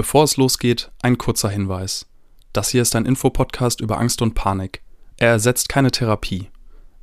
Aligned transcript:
Bevor 0.00 0.24
es 0.24 0.38
losgeht, 0.38 0.90
ein 1.02 1.18
kurzer 1.18 1.50
Hinweis. 1.50 2.08
Das 2.54 2.70
hier 2.70 2.80
ist 2.80 2.96
ein 2.96 3.04
Infopodcast 3.04 3.82
über 3.82 3.98
Angst 3.98 4.22
und 4.22 4.32
Panik. 4.32 4.80
Er 5.18 5.28
ersetzt 5.28 5.68
keine 5.68 5.90
Therapie. 5.90 6.48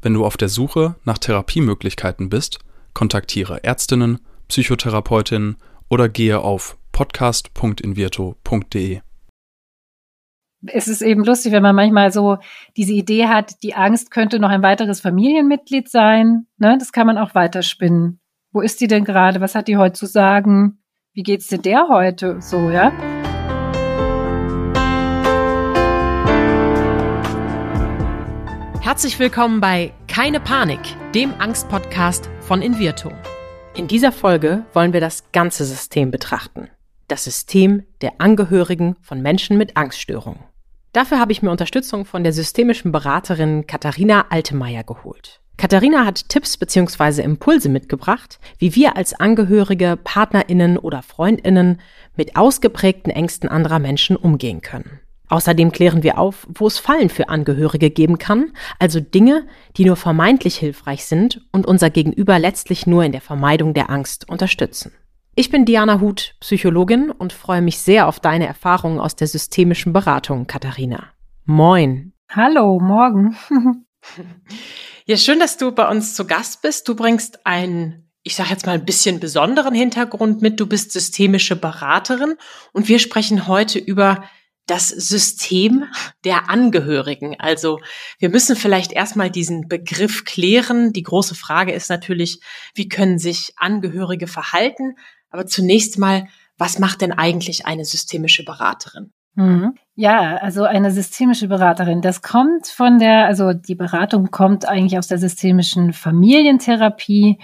Wenn 0.01 0.15
du 0.15 0.25
auf 0.25 0.35
der 0.35 0.49
Suche 0.49 0.95
nach 1.05 1.19
Therapiemöglichkeiten 1.19 2.29
bist, 2.29 2.57
kontaktiere 2.95 3.63
Ärztinnen, 3.63 4.17
Psychotherapeutinnen 4.47 5.57
oder 5.89 6.09
gehe 6.09 6.39
auf 6.39 6.75
podcast.invirto.de. 6.91 9.01
Es 10.65 10.87
ist 10.87 11.03
eben 11.03 11.23
lustig, 11.23 11.51
wenn 11.51 11.61
man 11.61 11.75
manchmal 11.75 12.11
so 12.11 12.39
diese 12.77 12.93
Idee 12.93 13.27
hat, 13.27 13.61
die 13.61 13.75
Angst 13.75 14.09
könnte 14.09 14.39
noch 14.39 14.49
ein 14.49 14.63
weiteres 14.63 15.01
Familienmitglied 15.01 15.87
sein. 15.87 16.47
Ne? 16.57 16.77
Das 16.79 16.91
kann 16.91 17.05
man 17.05 17.19
auch 17.19 17.35
weiterspinnen. 17.35 18.19
Wo 18.51 18.61
ist 18.61 18.81
die 18.81 18.87
denn 18.87 19.05
gerade? 19.05 19.39
Was 19.39 19.53
hat 19.53 19.67
die 19.67 19.77
heute 19.77 19.93
zu 19.93 20.07
sagen? 20.07 20.79
Wie 21.17 21.23
geht's 21.23 21.47
denn 21.47 21.63
der 21.63 21.87
heute? 21.89 22.39
So, 22.43 22.69
ja? 22.69 22.91
Herzlich 28.81 29.17
willkommen 29.17 29.59
bei 29.59 29.93
Keine 30.07 30.39
Panik, 30.39 30.79
dem 31.15 31.33
Angstpodcast 31.39 32.29
von 32.41 32.61
Invirto. 32.61 33.11
In 33.75 33.87
dieser 33.87 34.11
Folge 34.11 34.63
wollen 34.73 34.93
wir 34.93 35.01
das 35.01 35.31
ganze 35.31 35.65
System 35.65 36.11
betrachten. 36.11 36.69
Das 37.07 37.23
System 37.23 37.81
der 38.01 38.21
Angehörigen 38.21 38.95
von 39.01 39.19
Menschen 39.19 39.57
mit 39.57 39.75
Angststörungen. 39.75 40.43
Dafür 40.93 41.19
habe 41.19 41.31
ich 41.31 41.41
mir 41.41 41.49
Unterstützung 41.49 42.05
von 42.05 42.23
der 42.23 42.31
systemischen 42.31 42.91
Beraterin 42.91 43.65
Katharina 43.65 44.27
Altemeyer 44.29 44.83
geholt. 44.83 45.41
Katharina 45.57 46.05
hat 46.05 46.29
Tipps 46.29 46.55
bzw. 46.55 47.23
Impulse 47.23 47.67
mitgebracht, 47.67 48.39
wie 48.59 48.75
wir 48.75 48.95
als 48.95 49.19
Angehörige, 49.19 49.97
Partnerinnen 50.03 50.77
oder 50.77 51.01
Freundinnen 51.01 51.81
mit 52.15 52.35
ausgeprägten 52.35 53.11
Ängsten 53.11 53.49
anderer 53.49 53.79
Menschen 53.79 54.15
umgehen 54.15 54.61
können. 54.61 54.99
Außerdem 55.29 55.71
klären 55.71 56.03
wir 56.03 56.19
auf, 56.19 56.47
wo 56.47 56.67
es 56.67 56.77
Fallen 56.77 57.09
für 57.09 57.27
Angehörige 57.27 57.89
geben 57.89 58.17
kann, 58.17 58.53
also 58.79 58.99
Dinge, 58.99 59.45
die 59.75 59.83
nur 59.83 59.97
vermeintlich 59.97 60.57
hilfreich 60.57 61.05
sind 61.05 61.41
und 61.51 61.65
unser 61.65 61.89
Gegenüber 61.89 62.39
letztlich 62.39 62.87
nur 62.87 63.03
in 63.03 63.11
der 63.11 63.21
Vermeidung 63.21 63.73
der 63.73 63.89
Angst 63.89 64.29
unterstützen. 64.29 64.93
Ich 65.35 65.49
bin 65.49 65.65
Diana 65.65 65.99
Huth, 65.99 66.35
Psychologin 66.39 67.11
und 67.11 67.33
freue 67.33 67.61
mich 67.61 67.79
sehr 67.79 68.07
auf 68.07 68.19
deine 68.19 68.47
Erfahrungen 68.47 68.99
aus 68.99 69.15
der 69.15 69.27
systemischen 69.27 69.91
Beratung, 69.91 70.47
Katharina. 70.47 71.09
Moin. 71.45 72.13
Hallo, 72.29 72.79
morgen. 72.79 73.35
Ja, 75.09 75.15
schön, 75.15 75.39
dass 75.39 75.55
du 75.55 75.71
bei 75.71 75.87
uns 75.87 76.15
zu 76.15 76.27
Gast 76.27 76.61
bist. 76.61 76.85
Du 76.89 76.93
bringst 76.93 77.45
einen, 77.45 78.11
ich 78.23 78.35
sage 78.35 78.49
jetzt 78.49 78.65
mal 78.65 78.73
ein 78.73 78.83
bisschen 78.83 79.21
besonderen 79.21 79.73
Hintergrund 79.73 80.41
mit. 80.41 80.59
Du 80.59 80.67
bist 80.67 80.91
systemische 80.91 81.55
Beraterin 81.55 82.35
und 82.73 82.89
wir 82.89 82.99
sprechen 82.99 83.47
heute 83.47 83.79
über 83.79 84.25
das 84.65 84.89
System 84.89 85.85
der 86.25 86.49
Angehörigen. 86.49 87.39
Also 87.39 87.79
wir 88.19 88.27
müssen 88.27 88.57
vielleicht 88.57 88.91
erstmal 88.91 89.31
diesen 89.31 89.69
Begriff 89.69 90.25
klären. 90.25 90.91
Die 90.91 91.03
große 91.03 91.35
Frage 91.35 91.71
ist 91.71 91.89
natürlich, 91.89 92.41
wie 92.75 92.89
können 92.89 93.17
sich 93.17 93.53
Angehörige 93.55 94.27
verhalten? 94.27 94.97
Aber 95.29 95.45
zunächst 95.45 95.97
mal, 95.97 96.27
was 96.57 96.79
macht 96.79 96.99
denn 96.99 97.13
eigentlich 97.13 97.65
eine 97.65 97.85
systemische 97.85 98.43
Beraterin? 98.43 99.13
Mhm. 99.35 99.77
Ja, 99.99 100.37
also 100.37 100.63
eine 100.63 100.91
systemische 100.91 101.47
Beraterin. 101.47 102.01
Das 102.03 102.21
kommt 102.21 102.67
von 102.67 102.99
der, 102.99 103.25
also 103.25 103.53
die 103.53 103.73
Beratung 103.73 104.29
kommt 104.29 104.67
eigentlich 104.67 104.99
aus 104.99 105.07
der 105.07 105.17
systemischen 105.17 105.91
Familientherapie. 105.91 107.39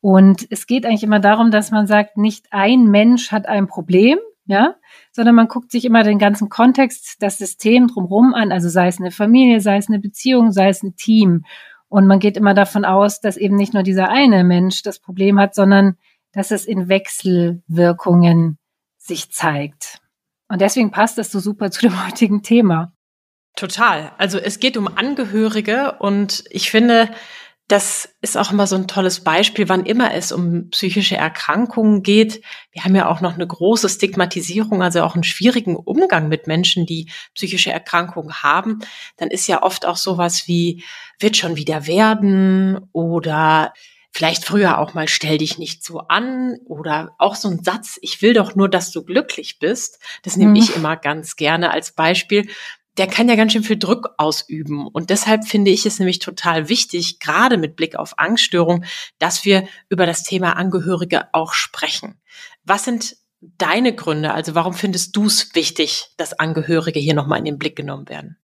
Und 0.00 0.46
es 0.50 0.68
geht 0.68 0.86
eigentlich 0.86 1.02
immer 1.02 1.18
darum, 1.18 1.50
dass 1.50 1.72
man 1.72 1.88
sagt, 1.88 2.16
nicht 2.16 2.46
ein 2.52 2.84
Mensch 2.84 3.32
hat 3.32 3.48
ein 3.48 3.66
Problem, 3.66 4.18
ja, 4.44 4.76
sondern 5.10 5.34
man 5.34 5.48
guckt 5.48 5.72
sich 5.72 5.84
immer 5.84 6.04
den 6.04 6.20
ganzen 6.20 6.48
Kontext, 6.48 7.16
das 7.18 7.38
System 7.38 7.88
drumherum 7.88 8.34
an, 8.34 8.52
also 8.52 8.68
sei 8.68 8.86
es 8.86 9.00
eine 9.00 9.10
Familie, 9.10 9.60
sei 9.60 9.76
es 9.76 9.88
eine 9.88 9.98
Beziehung, 9.98 10.52
sei 10.52 10.68
es 10.68 10.84
ein 10.84 10.94
Team. 10.94 11.44
Und 11.88 12.06
man 12.06 12.20
geht 12.20 12.36
immer 12.36 12.54
davon 12.54 12.84
aus, 12.84 13.20
dass 13.20 13.36
eben 13.36 13.56
nicht 13.56 13.74
nur 13.74 13.82
dieser 13.82 14.10
eine 14.10 14.44
Mensch 14.44 14.82
das 14.82 15.00
Problem 15.00 15.40
hat, 15.40 15.56
sondern 15.56 15.96
dass 16.30 16.52
es 16.52 16.66
in 16.66 16.88
Wechselwirkungen 16.88 18.58
sich 18.96 19.32
zeigt. 19.32 19.98
Und 20.48 20.60
deswegen 20.60 20.90
passt 20.90 21.18
das 21.18 21.30
so 21.30 21.40
super 21.40 21.70
zu 21.70 21.82
dem 21.82 22.06
heutigen 22.06 22.42
Thema. 22.42 22.92
Total. 23.56 24.12
Also 24.18 24.38
es 24.38 24.60
geht 24.60 24.76
um 24.76 24.86
Angehörige 24.86 25.96
und 25.98 26.44
ich 26.50 26.70
finde, 26.70 27.10
das 27.68 28.08
ist 28.20 28.36
auch 28.36 28.52
immer 28.52 28.68
so 28.68 28.76
ein 28.76 28.86
tolles 28.86 29.24
Beispiel, 29.24 29.68
wann 29.68 29.86
immer 29.86 30.14
es 30.14 30.30
um 30.30 30.70
psychische 30.70 31.16
Erkrankungen 31.16 32.02
geht. 32.02 32.42
Wir 32.70 32.84
haben 32.84 32.94
ja 32.94 33.08
auch 33.08 33.20
noch 33.20 33.34
eine 33.34 33.46
große 33.46 33.88
Stigmatisierung, 33.88 34.82
also 34.82 35.02
auch 35.02 35.14
einen 35.14 35.24
schwierigen 35.24 35.74
Umgang 35.74 36.28
mit 36.28 36.46
Menschen, 36.46 36.86
die 36.86 37.10
psychische 37.34 37.72
Erkrankungen 37.72 38.42
haben. 38.42 38.80
Dann 39.16 39.30
ist 39.30 39.48
ja 39.48 39.64
oft 39.64 39.84
auch 39.84 39.96
sowas 39.96 40.46
wie, 40.46 40.84
wird 41.18 41.36
schon 41.36 41.56
wieder 41.56 41.88
werden 41.88 42.78
oder 42.92 43.72
Vielleicht 44.16 44.46
früher 44.46 44.78
auch 44.78 44.94
mal 44.94 45.08
stell 45.08 45.36
dich 45.36 45.58
nicht 45.58 45.84
so 45.84 45.98
an 45.98 46.56
oder 46.64 47.14
auch 47.18 47.34
so 47.34 47.50
ein 47.50 47.62
Satz, 47.62 47.98
ich 48.00 48.22
will 48.22 48.32
doch 48.32 48.54
nur, 48.54 48.70
dass 48.70 48.90
du 48.90 49.04
glücklich 49.04 49.58
bist. 49.58 49.98
Das 50.22 50.38
nehme 50.38 50.52
mhm. 50.52 50.56
ich 50.56 50.74
immer 50.74 50.96
ganz 50.96 51.36
gerne 51.36 51.70
als 51.70 51.92
Beispiel. 51.92 52.48
Der 52.96 53.08
kann 53.08 53.28
ja 53.28 53.34
ganz 53.34 53.52
schön 53.52 53.62
viel 53.62 53.78
Druck 53.78 54.14
ausüben. 54.16 54.86
Und 54.86 55.10
deshalb 55.10 55.46
finde 55.46 55.70
ich 55.70 55.84
es 55.84 55.98
nämlich 55.98 56.18
total 56.18 56.70
wichtig, 56.70 57.20
gerade 57.20 57.58
mit 57.58 57.76
Blick 57.76 57.94
auf 57.94 58.18
Angststörung, 58.18 58.86
dass 59.18 59.44
wir 59.44 59.68
über 59.90 60.06
das 60.06 60.22
Thema 60.22 60.56
Angehörige 60.56 61.28
auch 61.34 61.52
sprechen. 61.52 62.18
Was 62.64 62.86
sind 62.86 63.18
deine 63.42 63.94
Gründe? 63.94 64.32
Also 64.32 64.54
warum 64.54 64.72
findest 64.72 65.14
du 65.14 65.26
es 65.26 65.54
wichtig, 65.54 66.06
dass 66.16 66.32
Angehörige 66.32 67.00
hier 67.00 67.12
nochmal 67.12 67.40
in 67.40 67.44
den 67.44 67.58
Blick 67.58 67.76
genommen 67.76 68.08
werden? 68.08 68.38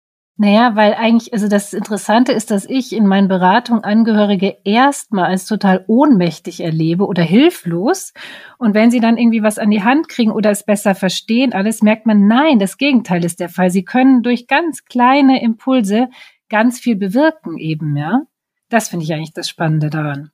Naja, 0.41 0.73
weil 0.77 0.94
eigentlich, 0.94 1.33
also 1.33 1.50
das 1.50 1.73
Interessante 1.73 2.31
ist, 2.31 2.50
dass 2.50 2.63
ich 2.63 2.94
in 2.94 3.05
meinen 3.05 3.27
Beratungen 3.27 3.83
Angehörige 3.83 4.55
erstmal 4.63 5.25
als 5.25 5.45
total 5.45 5.83
ohnmächtig 5.88 6.61
erlebe 6.61 7.05
oder 7.07 7.23
hilflos. 7.23 8.13
Und 8.57 8.73
wenn 8.73 8.89
sie 8.89 9.01
dann 9.01 9.17
irgendwie 9.17 9.44
was 9.44 9.59
an 9.59 9.69
die 9.69 9.83
Hand 9.83 10.07
kriegen 10.07 10.31
oder 10.31 10.50
es 10.50 10.63
besser 10.63 10.95
verstehen, 10.95 11.51
alles 11.51 11.81
merkt 11.81 12.05
man, 12.05 12.25
nein, 12.27 12.57
das 12.57 12.77
Gegenteil 12.77 13.25
ist 13.25 13.41
der 13.41 13.50
Fall. 13.50 13.69
Sie 13.69 13.83
können 13.83 14.23
durch 14.23 14.47
ganz 14.47 14.85
kleine 14.85 15.44
Impulse 15.44 16.07
ganz 16.47 16.79
viel 16.79 16.95
bewirken 16.95 17.57
eben, 17.57 17.97
ja. 17.97 18.21
Das 18.69 18.88
finde 18.88 19.03
ich 19.03 19.13
eigentlich 19.13 19.33
das 19.33 19.50
Spannende 19.50 19.89
daran. 19.89 20.31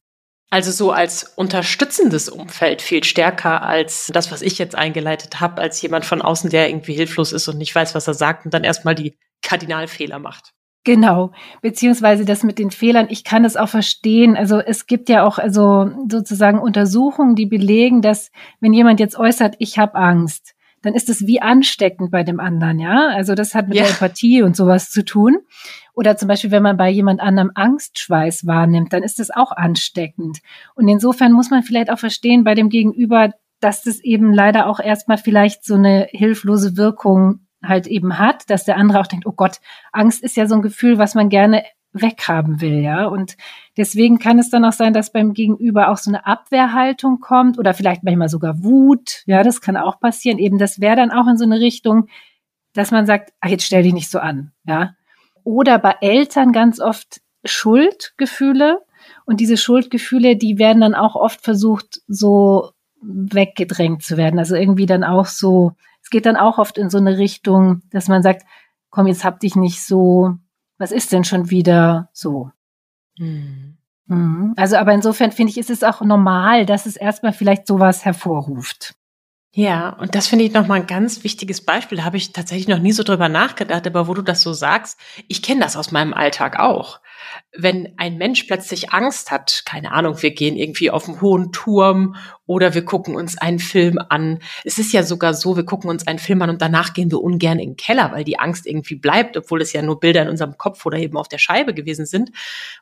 Also 0.51 0.69
so 0.69 0.91
als 0.91 1.33
unterstützendes 1.35 2.29
Umfeld 2.29 2.83
viel 2.83 3.03
stärker 3.03 3.63
als 3.63 4.11
das, 4.13 4.31
was 4.31 4.43
ich 4.43 4.59
jetzt 4.59 4.75
eingeleitet 4.75 5.39
habe, 5.39 5.59
als 5.63 5.81
jemand 5.81 6.05
von 6.05 6.21
außen, 6.21 6.51
der 6.51 6.69
irgendwie 6.69 6.93
hilflos 6.93 7.33
ist 7.33 7.47
und 7.47 7.57
nicht 7.57 7.73
weiß, 7.73 7.95
was 7.95 8.07
er 8.07 8.13
sagt 8.13 8.45
und 8.45 8.53
dann 8.53 8.63
erstmal 8.63 8.93
die 8.93 9.17
Kardinalfehler 9.45 10.19
macht. 10.19 10.51
Genau, 10.85 11.31
beziehungsweise 11.61 12.25
das 12.25 12.43
mit 12.43 12.59
den 12.59 12.69
Fehlern, 12.69 13.07
ich 13.09 13.23
kann 13.23 13.41
das 13.41 13.57
auch 13.57 13.69
verstehen. 13.69 14.37
Also 14.37 14.59
es 14.59 14.85
gibt 14.85 15.09
ja 15.09 15.23
auch 15.23 15.39
also 15.39 15.89
sozusagen 16.07 16.59
Untersuchungen, 16.59 17.35
die 17.35 17.47
belegen, 17.47 18.03
dass 18.03 18.31
wenn 18.59 18.71
jemand 18.71 18.99
jetzt 18.99 19.17
äußert, 19.17 19.55
ich 19.57 19.79
habe 19.79 19.95
Angst, 19.95 20.53
dann 20.83 20.93
ist 20.93 21.09
es 21.09 21.25
wie 21.25 21.41
ansteckend 21.41 22.11
bei 22.11 22.21
dem 22.21 22.39
anderen, 22.39 22.77
ja. 22.77 23.07
Also 23.07 23.33
das 23.33 23.55
hat 23.55 23.67
mit 23.67 23.77
ja. 23.77 23.83
der 23.83 23.91
Empathie 23.93 24.43
und 24.43 24.55
sowas 24.55 24.91
zu 24.91 25.03
tun. 25.03 25.39
Oder 25.95 26.17
zum 26.17 26.27
Beispiel, 26.27 26.51
wenn 26.51 26.61
man 26.61 26.77
bei 26.77 26.91
jemand 26.91 27.19
anderem 27.19 27.49
Angstschweiß 27.55 28.45
wahrnimmt, 28.45 28.93
dann 28.93 29.01
ist 29.01 29.17
das 29.17 29.31
auch 29.31 29.51
ansteckend. 29.51 30.39
Und 30.75 30.87
insofern 30.87 31.31
muss 31.31 31.49
man 31.49 31.63
vielleicht 31.63 31.89
auch 31.89 31.97
verstehen 31.97 32.43
bei 32.43 32.53
dem 32.53 32.69
Gegenüber, 32.69 33.31
dass 33.59 33.81
das 33.81 33.99
eben 34.01 34.31
leider 34.31 34.67
auch 34.67 34.79
erstmal 34.79 35.17
vielleicht 35.17 35.65
so 35.65 35.73
eine 35.73 36.07
hilflose 36.11 36.77
Wirkung 36.77 37.44
halt 37.67 37.87
eben 37.87 38.19
hat, 38.19 38.49
dass 38.49 38.65
der 38.65 38.77
andere 38.77 38.99
auch 38.99 39.07
denkt, 39.07 39.25
oh 39.25 39.33
Gott, 39.33 39.59
Angst 39.91 40.23
ist 40.23 40.37
ja 40.37 40.47
so 40.47 40.55
ein 40.55 40.61
Gefühl, 40.61 40.97
was 40.97 41.15
man 41.15 41.29
gerne 41.29 41.63
weghaben 41.93 42.61
will, 42.61 42.81
ja. 42.81 43.05
Und 43.05 43.37
deswegen 43.77 44.19
kann 44.19 44.37
es 44.37 44.49
dann 44.49 44.65
auch 44.65 44.73
sein, 44.73 44.93
dass 44.93 45.11
beim 45.11 45.33
Gegenüber 45.33 45.89
auch 45.89 45.97
so 45.97 46.11
eine 46.11 46.25
Abwehrhaltung 46.25 47.19
kommt 47.19 47.57
oder 47.57 47.73
vielleicht 47.73 48.03
manchmal 48.03 48.29
sogar 48.29 48.63
Wut. 48.63 49.23
Ja, 49.25 49.43
das 49.43 49.61
kann 49.61 49.77
auch 49.77 49.99
passieren. 49.99 50.37
Eben, 50.37 50.57
das 50.57 50.81
wäre 50.81 50.97
dann 50.97 51.11
auch 51.11 51.27
in 51.27 51.37
so 51.37 51.45
eine 51.45 51.59
Richtung, 51.59 52.07
dass 52.73 52.91
man 52.91 53.05
sagt, 53.05 53.31
ach, 53.39 53.49
jetzt 53.49 53.65
stell 53.65 53.83
dich 53.83 53.93
nicht 53.93 54.11
so 54.11 54.19
an, 54.19 54.51
ja. 54.65 54.95
Oder 55.43 55.79
bei 55.79 55.95
Eltern 56.01 56.51
ganz 56.51 56.79
oft 56.79 57.21
Schuldgefühle. 57.45 58.81
Und 59.25 59.39
diese 59.39 59.57
Schuldgefühle, 59.57 60.35
die 60.35 60.57
werden 60.57 60.81
dann 60.81 60.95
auch 60.95 61.15
oft 61.15 61.41
versucht, 61.41 62.01
so 62.07 62.71
weggedrängt 63.01 64.03
zu 64.03 64.17
werden. 64.17 64.39
Also 64.39 64.55
irgendwie 64.55 64.87
dann 64.87 65.03
auch 65.03 65.27
so, 65.27 65.73
es 66.05 66.11
geht 66.11 66.27
dann 66.27 66.37
auch 66.37 66.59
oft 66.59 66.77
in 66.77 66.91
so 66.91 66.99
eine 66.99 67.17
Richtung, 67.17 67.81
dass 67.89 68.07
man 68.07 68.21
sagt, 68.21 68.45
komm, 68.91 69.07
jetzt 69.07 69.25
hab 69.25 69.39
dich 69.39 69.55
nicht 69.55 69.83
so, 69.83 70.35
was 70.77 70.91
ist 70.91 71.11
denn 71.11 71.23
schon 71.23 71.49
wieder 71.49 72.09
so? 72.13 72.51
Mhm. 73.17 73.77
Mhm. 74.05 74.53
Also, 74.55 74.77
aber 74.77 74.93
insofern 74.93 75.31
finde 75.31 75.49
ich, 75.49 75.57
ist 75.57 75.71
es 75.71 75.83
auch 75.83 76.01
normal, 76.01 76.67
dass 76.67 76.85
es 76.85 76.95
erstmal 76.95 77.33
vielleicht 77.33 77.65
sowas 77.65 78.05
hervorruft. 78.05 78.93
Ja, 79.51 79.89
und 79.89 80.13
das 80.13 80.27
finde 80.27 80.45
ich 80.45 80.53
nochmal 80.53 80.81
ein 80.81 80.87
ganz 80.87 81.23
wichtiges 81.23 81.65
Beispiel. 81.65 81.97
Da 81.97 82.03
habe 82.03 82.17
ich 82.17 82.33
tatsächlich 82.33 82.67
noch 82.67 82.77
nie 82.77 82.91
so 82.91 83.01
drüber 83.01 83.27
nachgedacht, 83.27 83.87
aber 83.87 84.07
wo 84.07 84.13
du 84.13 84.21
das 84.21 84.41
so 84.41 84.53
sagst, 84.53 84.99
ich 85.27 85.41
kenne 85.41 85.61
das 85.61 85.75
aus 85.75 85.91
meinem 85.91 86.13
Alltag 86.13 86.59
auch. 86.59 86.99
Wenn 87.57 87.93
ein 87.97 88.17
Mensch 88.17 88.43
plötzlich 88.43 88.91
Angst 88.91 89.31
hat, 89.31 89.63
keine 89.65 89.91
Ahnung, 89.91 90.21
wir 90.21 90.31
gehen 90.31 90.57
irgendwie 90.57 90.91
auf 90.91 91.07
einen 91.07 91.21
hohen 91.21 91.51
Turm 91.51 92.15
oder 92.45 92.73
wir 92.73 92.85
gucken 92.85 93.15
uns 93.15 93.37
einen 93.37 93.59
Film 93.59 93.97
an. 94.09 94.39
Es 94.63 94.77
ist 94.77 94.93
ja 94.93 95.03
sogar 95.03 95.33
so, 95.33 95.55
wir 95.55 95.65
gucken 95.65 95.89
uns 95.89 96.05
einen 96.05 96.19
Film 96.19 96.41
an 96.41 96.49
und 96.49 96.61
danach 96.61 96.93
gehen 96.93 97.11
wir 97.11 97.21
ungern 97.21 97.59
in 97.59 97.71
den 97.71 97.75
Keller, 97.77 98.11
weil 98.11 98.23
die 98.23 98.37
Angst 98.37 98.67
irgendwie 98.67 98.95
bleibt, 98.95 99.37
obwohl 99.37 99.61
es 99.61 99.73
ja 99.73 99.81
nur 99.81 99.99
Bilder 99.99 100.23
in 100.23 100.29
unserem 100.29 100.57
Kopf 100.57 100.85
oder 100.85 100.97
eben 100.97 101.17
auf 101.17 101.27
der 101.27 101.37
Scheibe 101.37 101.73
gewesen 101.73 102.05
sind. 102.05 102.31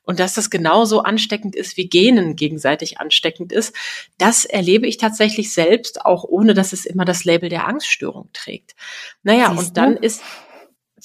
Und 0.04 0.20
dass 0.20 0.34
das 0.34 0.50
genauso 0.50 1.02
ansteckend 1.02 1.56
ist, 1.56 1.78
wie 1.78 1.88
Genen 1.88 2.36
gegenseitig 2.36 3.00
ansteckend 3.00 3.52
ist, 3.52 3.76
das 4.18 4.46
erlebe 4.46 4.88
ich 4.88 4.98
tatsächlich 4.98 5.54
selbst, 5.54 6.06
auch 6.06 6.24
ohne 6.24 6.54
dass 6.54 6.74
es 6.74 6.86
immer 6.86 7.06
das 7.06 7.24
Label 7.24 7.50
der 7.50 7.68
Angststörung 7.68 8.30
trägt. 8.34 8.76
Naja, 9.22 9.52
Siehst 9.52 9.70
und 9.70 9.78
dann 9.78 9.96
du? 9.96 10.02
ist 10.02 10.22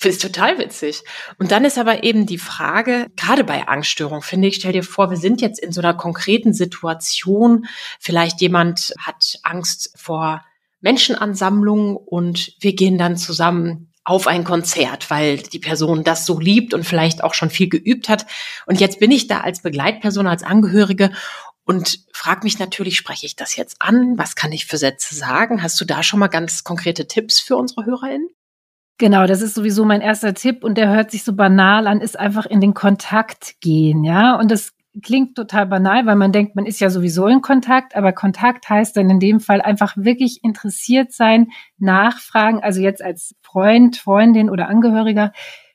Finde 0.01 0.15
ich 0.15 0.23
total 0.23 0.59
witzig. 0.59 1.03
Und 1.41 1.51
dann 1.51 1.65
ist 1.65 1.77
aber 1.77 2.05
eben 2.05 2.25
die 2.25 2.39
Frage, 2.39 3.09
gerade 3.17 3.43
bei 3.43 3.67
Angststörung, 3.67 4.23
finde 4.23 4.47
ich, 4.47 4.55
stell 4.55 4.73
dir 4.73 4.85
vor, 4.85 5.11
wir 5.11 5.17
sind 5.17 5.41
jetzt 5.41 5.59
in 5.59 5.73
so 5.73 5.81
einer 5.81 5.93
konkreten 5.93 6.53
Situation. 6.53 7.67
Vielleicht 7.99 8.41
jemand 8.41 8.95
hat 9.05 9.41
Angst 9.43 9.93
vor 9.97 10.45
Menschenansammlungen 10.81 11.97
und 11.97 12.53
wir 12.61 12.77
gehen 12.77 12.97
dann 12.97 13.17
zusammen 13.17 13.93
auf 14.05 14.29
ein 14.29 14.45
Konzert, 14.45 15.11
weil 15.11 15.39
die 15.39 15.59
Person 15.59 16.05
das 16.05 16.27
so 16.27 16.39
liebt 16.39 16.75
und 16.75 16.85
vielleicht 16.85 17.25
auch 17.25 17.35
schon 17.35 17.51
viel 17.51 17.69
geübt 17.69 18.09
hat. 18.09 18.25
Und 18.67 18.79
jetzt 18.79 19.01
bin 19.01 19.11
ich 19.11 19.27
da 19.27 19.41
als 19.41 19.63
Begleitperson, 19.63 20.29
als 20.29 20.45
Angehörige 20.45 21.11
und 21.65 22.05
frag 22.13 22.45
mich 22.45 22.61
natürlich, 22.61 22.97
spreche 22.97 23.27
ich 23.27 23.35
das 23.35 23.57
jetzt 23.57 23.83
an? 23.83 24.17
Was 24.17 24.37
kann 24.37 24.53
ich 24.53 24.67
für 24.67 24.79
Sätze 24.79 25.17
sagen? 25.17 25.61
Hast 25.61 25.81
du 25.81 25.85
da 25.85 26.05
schon 26.05 26.21
mal 26.21 26.29
ganz 26.29 26.63
konkrete 26.63 27.09
Tipps 27.09 27.41
für 27.41 27.57
unsere 27.57 27.85
HörerInnen? 27.85 28.29
Genau, 28.99 29.27
das 29.27 29.43
ist 29.43 29.55
sowieso 29.55 29.85
mein 29.85 30.01
erster 30.01 30.35
Tipp 30.35 30.65
und 30.65 30.77
der 30.77 30.89
hört 30.91 31.13
sich 31.13 31.23
so 31.23 31.33
banal 31.33 31.87
an, 31.87 32.01
ist 32.01 32.19
einfach 32.19 32.47
in 32.47 32.61
den 32.61 32.75
Kontakt 32.75 33.61
gehen, 33.61 34.03
ja. 34.03 34.37
Und 34.37 34.51
das 34.51 34.73
klingt 35.03 35.37
total 35.37 35.67
banal, 35.67 36.05
weil 36.07 36.17
man 36.17 36.33
denkt, 36.33 36.57
man 36.57 36.67
ist 36.67 36.81
ja 36.81 36.91
sowieso 36.91 37.29
in 37.29 37.41
Kontakt, 37.41 37.95
aber 37.95 38.13
Kontakt 38.13 38.69
heißt 38.69 38.97
dann 38.97 39.09
in 39.09 39.21
dem 39.21 39.39
Fall 39.39 39.61
einfach 39.61 39.97
wirklich 39.97 40.41
interessiert 40.43 41.13
sein, 41.13 41.47
nachfragen, 41.79 42.61
also 42.61 42.81
jetzt 42.81 43.01
als 43.01 43.37
Freund, 43.41 43.97
Freundin 43.97 44.51
oder 44.51 44.69
Angehöriger, 44.69 45.33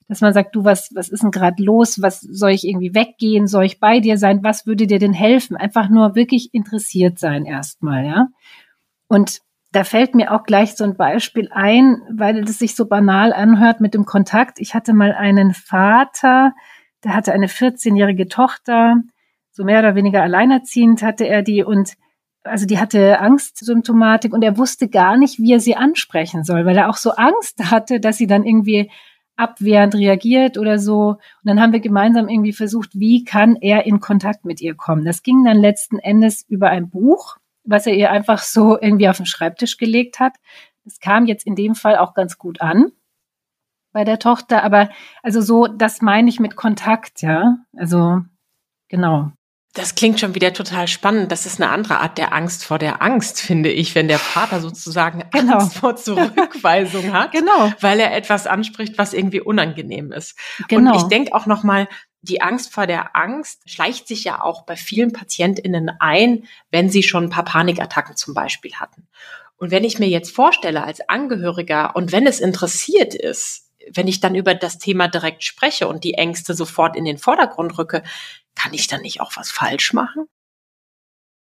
dass 0.09 0.19
man 0.19 0.33
sagt, 0.33 0.53
du, 0.53 0.65
was, 0.65 0.91
was 0.93 1.07
ist 1.07 1.23
denn 1.23 1.31
gerade 1.31 1.63
los? 1.63 2.01
Was 2.01 2.19
soll 2.19 2.51
ich 2.51 2.67
irgendwie 2.67 2.93
weggehen? 2.93 3.47
Soll 3.47 3.63
ich 3.63 3.79
bei 3.79 4.01
dir 4.01 4.17
sein? 4.17 4.43
Was 4.43 4.67
würde 4.67 4.85
dir 4.85 4.99
denn 4.99 5.13
helfen? 5.13 5.55
Einfach 5.55 5.87
nur 5.87 6.15
wirklich 6.15 6.53
interessiert 6.53 7.19
sein 7.19 7.45
erstmal, 7.45 8.05
ja. 8.05 8.27
Und 9.07 9.42
da 9.73 9.83
fällt 9.83 10.13
mir 10.13 10.31
auch 10.31 10.43
gleich 10.43 10.75
so 10.75 10.83
ein 10.83 10.95
Beispiel 10.95 11.49
ein, 11.51 12.01
weil 12.11 12.37
es 12.43 12.59
sich 12.59 12.75
so 12.75 12.85
banal 12.85 13.33
anhört 13.33 13.81
mit 13.81 13.95
dem 13.95 14.05
Kontakt. 14.05 14.59
Ich 14.59 14.75
hatte 14.75 14.93
mal 14.93 15.13
einen 15.13 15.53
Vater, 15.53 16.53
der 17.03 17.15
hatte 17.15 17.33
eine 17.33 17.47
14-jährige 17.47 18.27
Tochter, 18.27 19.01
so 19.51 19.63
mehr 19.63 19.79
oder 19.79 19.95
weniger 19.95 20.21
alleinerziehend 20.21 21.01
hatte 21.01 21.27
er 21.27 21.41
die 21.41 21.63
und 21.63 21.93
also 22.43 22.65
die 22.65 22.77
hatte 22.77 23.19
Angstsymptomatik 23.19 24.33
und 24.33 24.43
er 24.43 24.57
wusste 24.57 24.89
gar 24.89 25.17
nicht, 25.17 25.39
wie 25.39 25.53
er 25.53 25.59
sie 25.59 25.75
ansprechen 25.75 26.43
soll, 26.43 26.65
weil 26.65 26.77
er 26.77 26.89
auch 26.89 26.97
so 26.97 27.11
Angst 27.11 27.71
hatte, 27.71 27.99
dass 27.99 28.17
sie 28.17 28.27
dann 28.27 28.43
irgendwie 28.43 28.91
abwehrend 29.35 29.95
reagiert 29.95 30.57
oder 30.57 30.77
so. 30.77 31.09
Und 31.09 31.19
dann 31.45 31.59
haben 31.59 31.73
wir 31.73 31.79
gemeinsam 31.79 32.27
irgendwie 32.27 32.53
versucht, 32.53 32.91
wie 32.93 33.23
kann 33.23 33.55
er 33.55 33.85
in 33.85 33.99
Kontakt 33.99 34.45
mit 34.45 34.61
ihr 34.61 34.75
kommen. 34.75 35.05
Das 35.05 35.23
ging 35.23 35.43
dann 35.43 35.57
letzten 35.57 35.97
Endes 35.97 36.45
über 36.47 36.69
ein 36.69 36.89
Buch 36.89 37.37
was 37.63 37.87
er 37.87 37.93
ihr 37.93 38.11
einfach 38.11 38.39
so 38.39 38.79
irgendwie 38.79 39.09
auf 39.09 39.17
den 39.17 39.25
Schreibtisch 39.25 39.77
gelegt 39.77 40.19
hat. 40.19 40.33
Das 40.85 40.99
kam 40.99 41.25
jetzt 41.25 41.45
in 41.45 41.55
dem 41.55 41.75
Fall 41.75 41.97
auch 41.97 42.13
ganz 42.13 42.37
gut 42.37 42.61
an 42.61 42.91
bei 43.93 44.03
der 44.03 44.19
Tochter, 44.19 44.63
aber 44.63 44.89
also 45.21 45.39
so, 45.39 45.67
das 45.67 46.01
meine 46.01 46.29
ich 46.29 46.39
mit 46.39 46.55
Kontakt, 46.55 47.21
ja. 47.21 47.57
Also 47.77 48.21
genau. 48.89 49.31
Das 49.75 49.95
klingt 49.95 50.19
schon 50.19 50.35
wieder 50.35 50.53
total 50.53 50.87
spannend. 50.87 51.31
Das 51.31 51.47
ist 51.47 51.59
eine 51.59 51.71
andere 51.71 51.99
Art 51.99 52.19
der 52.19 52.31
Angst 52.33 52.63
vor 52.63 52.77
der 52.77 53.01
Angst, 53.01 53.41
finde 53.41 53.71
ich, 53.71 53.95
wenn 53.95 54.07
der 54.07 54.19
Vater 54.19 54.59
sozusagen 54.59 55.23
genau. 55.31 55.53
Angst 55.53 55.77
vor 55.79 55.95
Zurückweisung 55.95 57.11
hat, 57.13 57.31
genau. 57.31 57.73
weil 57.79 57.99
er 57.99 58.15
etwas 58.15 58.45
anspricht, 58.45 58.97
was 58.97 59.13
irgendwie 59.13 59.41
unangenehm 59.41 60.11
ist. 60.11 60.37
Genau. 60.67 60.91
Und 60.91 60.97
ich 60.97 61.03
denke 61.03 61.33
auch 61.33 61.47
noch 61.47 61.63
mal, 61.63 61.87
die 62.23 62.41
Angst 62.41 62.73
vor 62.73 62.87
der 62.87 63.15
Angst 63.15 63.69
schleicht 63.69 64.07
sich 64.07 64.23
ja 64.23 64.41
auch 64.41 64.63
bei 64.63 64.75
vielen 64.77 65.11
PatientInnen 65.11 65.91
ein, 65.99 66.47
wenn 66.71 66.89
sie 66.89 67.03
schon 67.03 67.25
ein 67.25 67.29
paar 67.29 67.43
Panikattacken 67.43 68.15
zum 68.15 68.33
Beispiel 68.33 68.73
hatten. 68.75 69.07
Und 69.57 69.71
wenn 69.71 69.83
ich 69.83 69.99
mir 69.99 70.07
jetzt 70.07 70.33
vorstelle 70.33 70.83
als 70.83 71.07
Angehöriger 71.07 71.95
und 71.95 72.11
wenn 72.11 72.25
es 72.25 72.39
interessiert 72.39 73.13
ist, 73.13 73.69
wenn 73.91 74.07
ich 74.07 74.21
dann 74.21 74.35
über 74.35 74.55
das 74.55 74.77
Thema 74.79 75.09
direkt 75.09 75.43
spreche 75.43 75.87
und 75.89 76.05
die 76.05 76.13
Ängste 76.13 76.53
sofort 76.53 76.95
in 76.95 77.03
den 77.03 77.17
Vordergrund 77.17 77.77
rücke, 77.77 78.03
kann 78.55 78.73
ich 78.73 78.87
dann 78.87 79.01
nicht 79.01 79.19
auch 79.19 79.33
was 79.35 79.51
falsch 79.51 79.91
machen? 79.91 80.27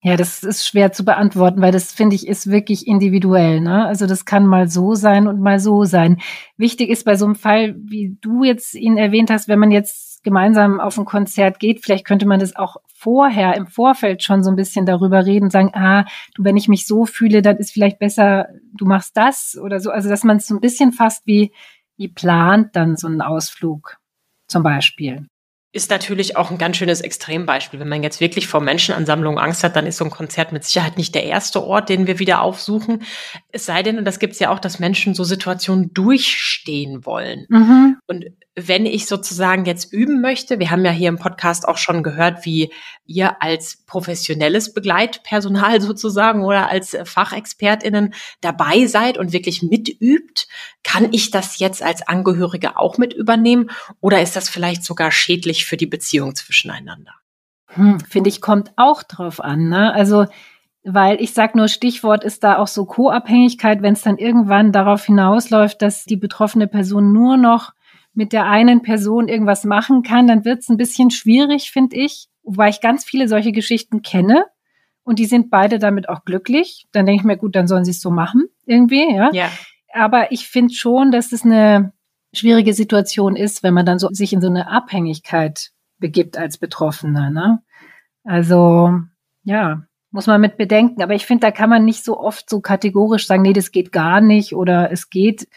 Ja, 0.04 0.16
das 0.16 0.44
ist 0.44 0.68
schwer 0.68 0.92
zu 0.92 1.04
beantworten, 1.04 1.60
weil 1.60 1.72
das 1.72 1.92
finde 1.92 2.16
ich 2.16 2.28
ist 2.28 2.52
wirklich 2.52 2.86
individuell. 2.86 3.60
Ne? 3.62 3.86
Also 3.86 4.06
das 4.06 4.26
kann 4.26 4.46
mal 4.46 4.70
so 4.70 4.94
sein 4.94 5.28
und 5.28 5.42
mal 5.42 5.60
so 5.60 5.86
sein. 5.86 6.22
Wichtig 6.56 6.90
ist 6.90 7.04
bei 7.04 7.16
so 7.16 7.26
einem 7.26 7.36
Fall, 7.36 7.76
wie 7.80 8.16
du 8.22 8.44
jetzt 8.44 8.76
ihn 8.76 8.98
erwähnt 8.98 9.32
hast, 9.32 9.48
wenn 9.48 9.58
man 9.58 9.72
jetzt 9.72 10.17
gemeinsam 10.28 10.82
auf 10.82 10.98
ein 10.98 11.06
Konzert 11.06 11.58
geht, 11.58 11.82
vielleicht 11.82 12.06
könnte 12.06 12.28
man 12.28 12.42
das 12.42 12.54
auch 12.58 12.76
vorher 12.86 13.56
im 13.56 13.66
Vorfeld 13.66 14.24
schon 14.24 14.44
so 14.44 14.50
ein 14.50 14.58
bisschen 14.58 14.86
darüber 14.86 15.26
reden, 15.26 15.50
sagen, 15.50 15.72
ah, 15.74 16.04
du, 16.36 16.44
wenn 16.44 16.58
ich 16.58 16.68
mich 16.68 16.86
so 16.86 17.06
fühle, 17.06 17.42
dann 17.42 17.56
ist 17.56 17.72
vielleicht 17.72 17.98
besser, 17.98 18.50
du 18.74 18.86
machst 18.86 19.16
das 19.16 19.58
oder 19.58 19.80
so. 19.80 19.90
Also, 19.90 20.10
dass 20.10 20.26
man 20.26 20.38
es 20.38 20.48
so 20.48 20.56
ein 20.56 20.60
bisschen 20.60 20.92
fast 20.92 21.26
wie, 21.26 21.54
wie 21.96 22.10
plant 22.10 22.76
dann 22.76 22.98
so 22.98 23.08
einen 23.08 23.22
Ausflug 23.22 24.00
zum 24.50 24.64
Beispiel 24.64 25.28
ist 25.78 25.92
natürlich 25.92 26.36
auch 26.36 26.50
ein 26.50 26.58
ganz 26.58 26.78
schönes 26.78 27.02
Extrembeispiel. 27.02 27.80
Wenn 27.80 27.88
man 27.88 28.02
jetzt 28.02 28.20
wirklich 28.20 28.48
vor 28.48 28.62
Menschenansammlungen 28.62 29.38
Angst 29.38 29.64
hat, 29.64 29.76
dann 29.76 29.86
ist 29.86 29.98
so 29.98 30.06
ein 30.06 30.12
Konzert 30.12 30.52
mit 30.52 30.64
Sicherheit 30.64 30.98
nicht 30.98 31.14
der 31.14 31.26
erste 31.26 31.64
Ort, 31.64 31.90
den 31.90 32.08
wir 32.08 32.20
wieder 32.20 32.42
aufsuchen. 32.42 33.04
Es 33.52 33.66
sei 33.66 33.84
denn, 33.84 33.98
und 33.98 34.06
das 34.06 34.20
gibt 34.20 34.34
es 34.34 34.40
ja 34.40 34.50
auch, 34.50 34.60
dass 34.60 34.80
Menschen 34.80 35.14
so 35.14 35.24
Situationen 35.24 35.94
durchstehen 35.94 37.06
wollen. 37.06 37.46
Mhm. 37.50 37.98
Und 38.08 38.26
wenn 38.60 38.88
ich 38.88 39.06
sozusagen 39.06 39.66
jetzt 39.66 39.94
üben 39.94 40.20
möchte, 40.20 40.58
wir 40.58 40.72
haben 40.72 40.84
ja 40.84 40.90
hier 40.90 41.10
im 41.10 41.20
Podcast 41.20 41.68
auch 41.68 41.78
schon 41.78 42.02
gehört, 42.02 42.44
wie 42.44 42.74
ihr 43.06 43.40
als 43.44 43.86
professionelles 43.86 44.74
Begleitpersonal 44.74 45.80
sozusagen 45.82 46.44
oder 46.44 46.68
als 46.68 46.98
Fachexpertinnen 47.04 48.16
dabei 48.42 48.88
seid 48.88 49.20
und 49.20 49.32
wirklich 49.32 49.62
mitübt, 49.62 50.48
kann 50.84 51.14
ich 51.14 51.30
das 51.30 51.60
jetzt 51.60 51.84
als 51.84 52.08
Angehörige 52.08 52.78
auch 52.78 52.98
mit 52.98 53.14
übernehmen 53.14 53.70
oder 54.02 54.24
ist 54.24 54.36
das 54.36 54.50
vielleicht 54.50 54.84
sogar 54.84 55.12
schädlich 55.12 55.68
für 55.68 55.78
die 55.78 55.86
Beziehung 55.86 56.34
zwischeneinander? 56.34 57.14
Hm, 57.68 58.00
Finde 58.00 58.30
ich, 58.30 58.42
kommt 58.42 58.72
auch 58.76 59.04
drauf 59.04 59.40
an. 59.40 59.70
Ne? 59.70 59.94
Also 59.94 60.26
weil 60.84 61.22
ich 61.22 61.34
sage 61.34 61.58
nur, 61.58 61.68
Stichwort 61.68 62.24
ist 62.24 62.44
da 62.44 62.58
auch 62.58 62.68
so 62.68 62.86
Co-Abhängigkeit, 62.86 63.82
wenn 63.82 63.94
es 63.94 64.02
dann 64.02 64.18
irgendwann 64.18 64.72
darauf 64.72 65.04
hinausläuft, 65.04 65.82
dass 65.82 66.06
die 66.06 66.16
betroffene 66.16 66.68
Person 66.68 67.12
nur 67.12 67.36
noch 67.36 67.74
mit 68.18 68.34
der 68.34 68.48
einen 68.48 68.82
Person 68.82 69.28
irgendwas 69.28 69.64
machen 69.64 70.02
kann, 70.02 70.26
dann 70.26 70.44
wird 70.44 70.62
es 70.62 70.70
ein 70.70 70.78
bisschen 70.78 71.12
schwierig, 71.12 71.70
finde 71.70 71.98
ich, 71.98 72.30
wobei 72.42 72.70
ich 72.70 72.82
ganz 72.82 73.06
viele 73.06 73.28
solche 73.28 73.52
Geschichten 73.52 74.02
kenne 74.02 74.46
und 75.04 75.20
die 75.20 75.28
sind 75.28 75.52
beide 75.52 75.78
damit 75.78 76.10
auch 76.10 76.26
glücklich. 76.26 76.88
Dann 76.92 77.06
denke 77.06 77.22
ich 77.22 77.26
mir, 77.26 77.38
gut, 77.38 77.56
dann 77.56 77.68
sollen 77.68 77.86
sie 77.86 77.92
es 77.92 78.02
so 78.02 78.10
machen, 78.10 78.46
irgendwie, 78.66 79.16
ja. 79.16 79.30
ja. 79.34 79.52
Aber 79.94 80.32
ich 80.32 80.48
finde 80.48 80.74
schon, 80.74 81.12
dass 81.12 81.32
es 81.32 81.46
eine 81.46 81.94
schwierige 82.34 82.74
Situation 82.74 83.36
ist, 83.36 83.62
wenn 83.62 83.76
man 83.76 83.86
dann 83.86 84.00
so 84.00 84.10
sich 84.10 84.34
in 84.34 84.42
so 84.42 84.48
eine 84.48 84.68
Abhängigkeit 84.68 85.70
begibt 86.00 86.40
als 86.40 86.58
Betroffener. 86.58 87.30
Ne? 87.30 87.62
Also 88.24 88.94
ja, 89.44 89.84
muss 90.10 90.26
man 90.26 90.42
mit 90.42 90.58
bedenken. 90.58 91.04
Aber 91.04 91.14
ich 91.14 91.28
finde, 91.28 91.46
da 91.46 91.52
kann 91.52 91.70
man 91.70 91.86
nicht 91.86 92.04
so 92.04 92.20
oft 92.20 92.50
so 92.50 92.62
kategorisch 92.62 93.28
sagen, 93.28 93.44
nee, 93.44 93.54
das 93.54 93.72
geht 93.72 93.92
gar 93.92 94.22
nicht 94.22 94.56
oder 94.56 94.92
es 94.92 95.12
geht. 95.12 95.48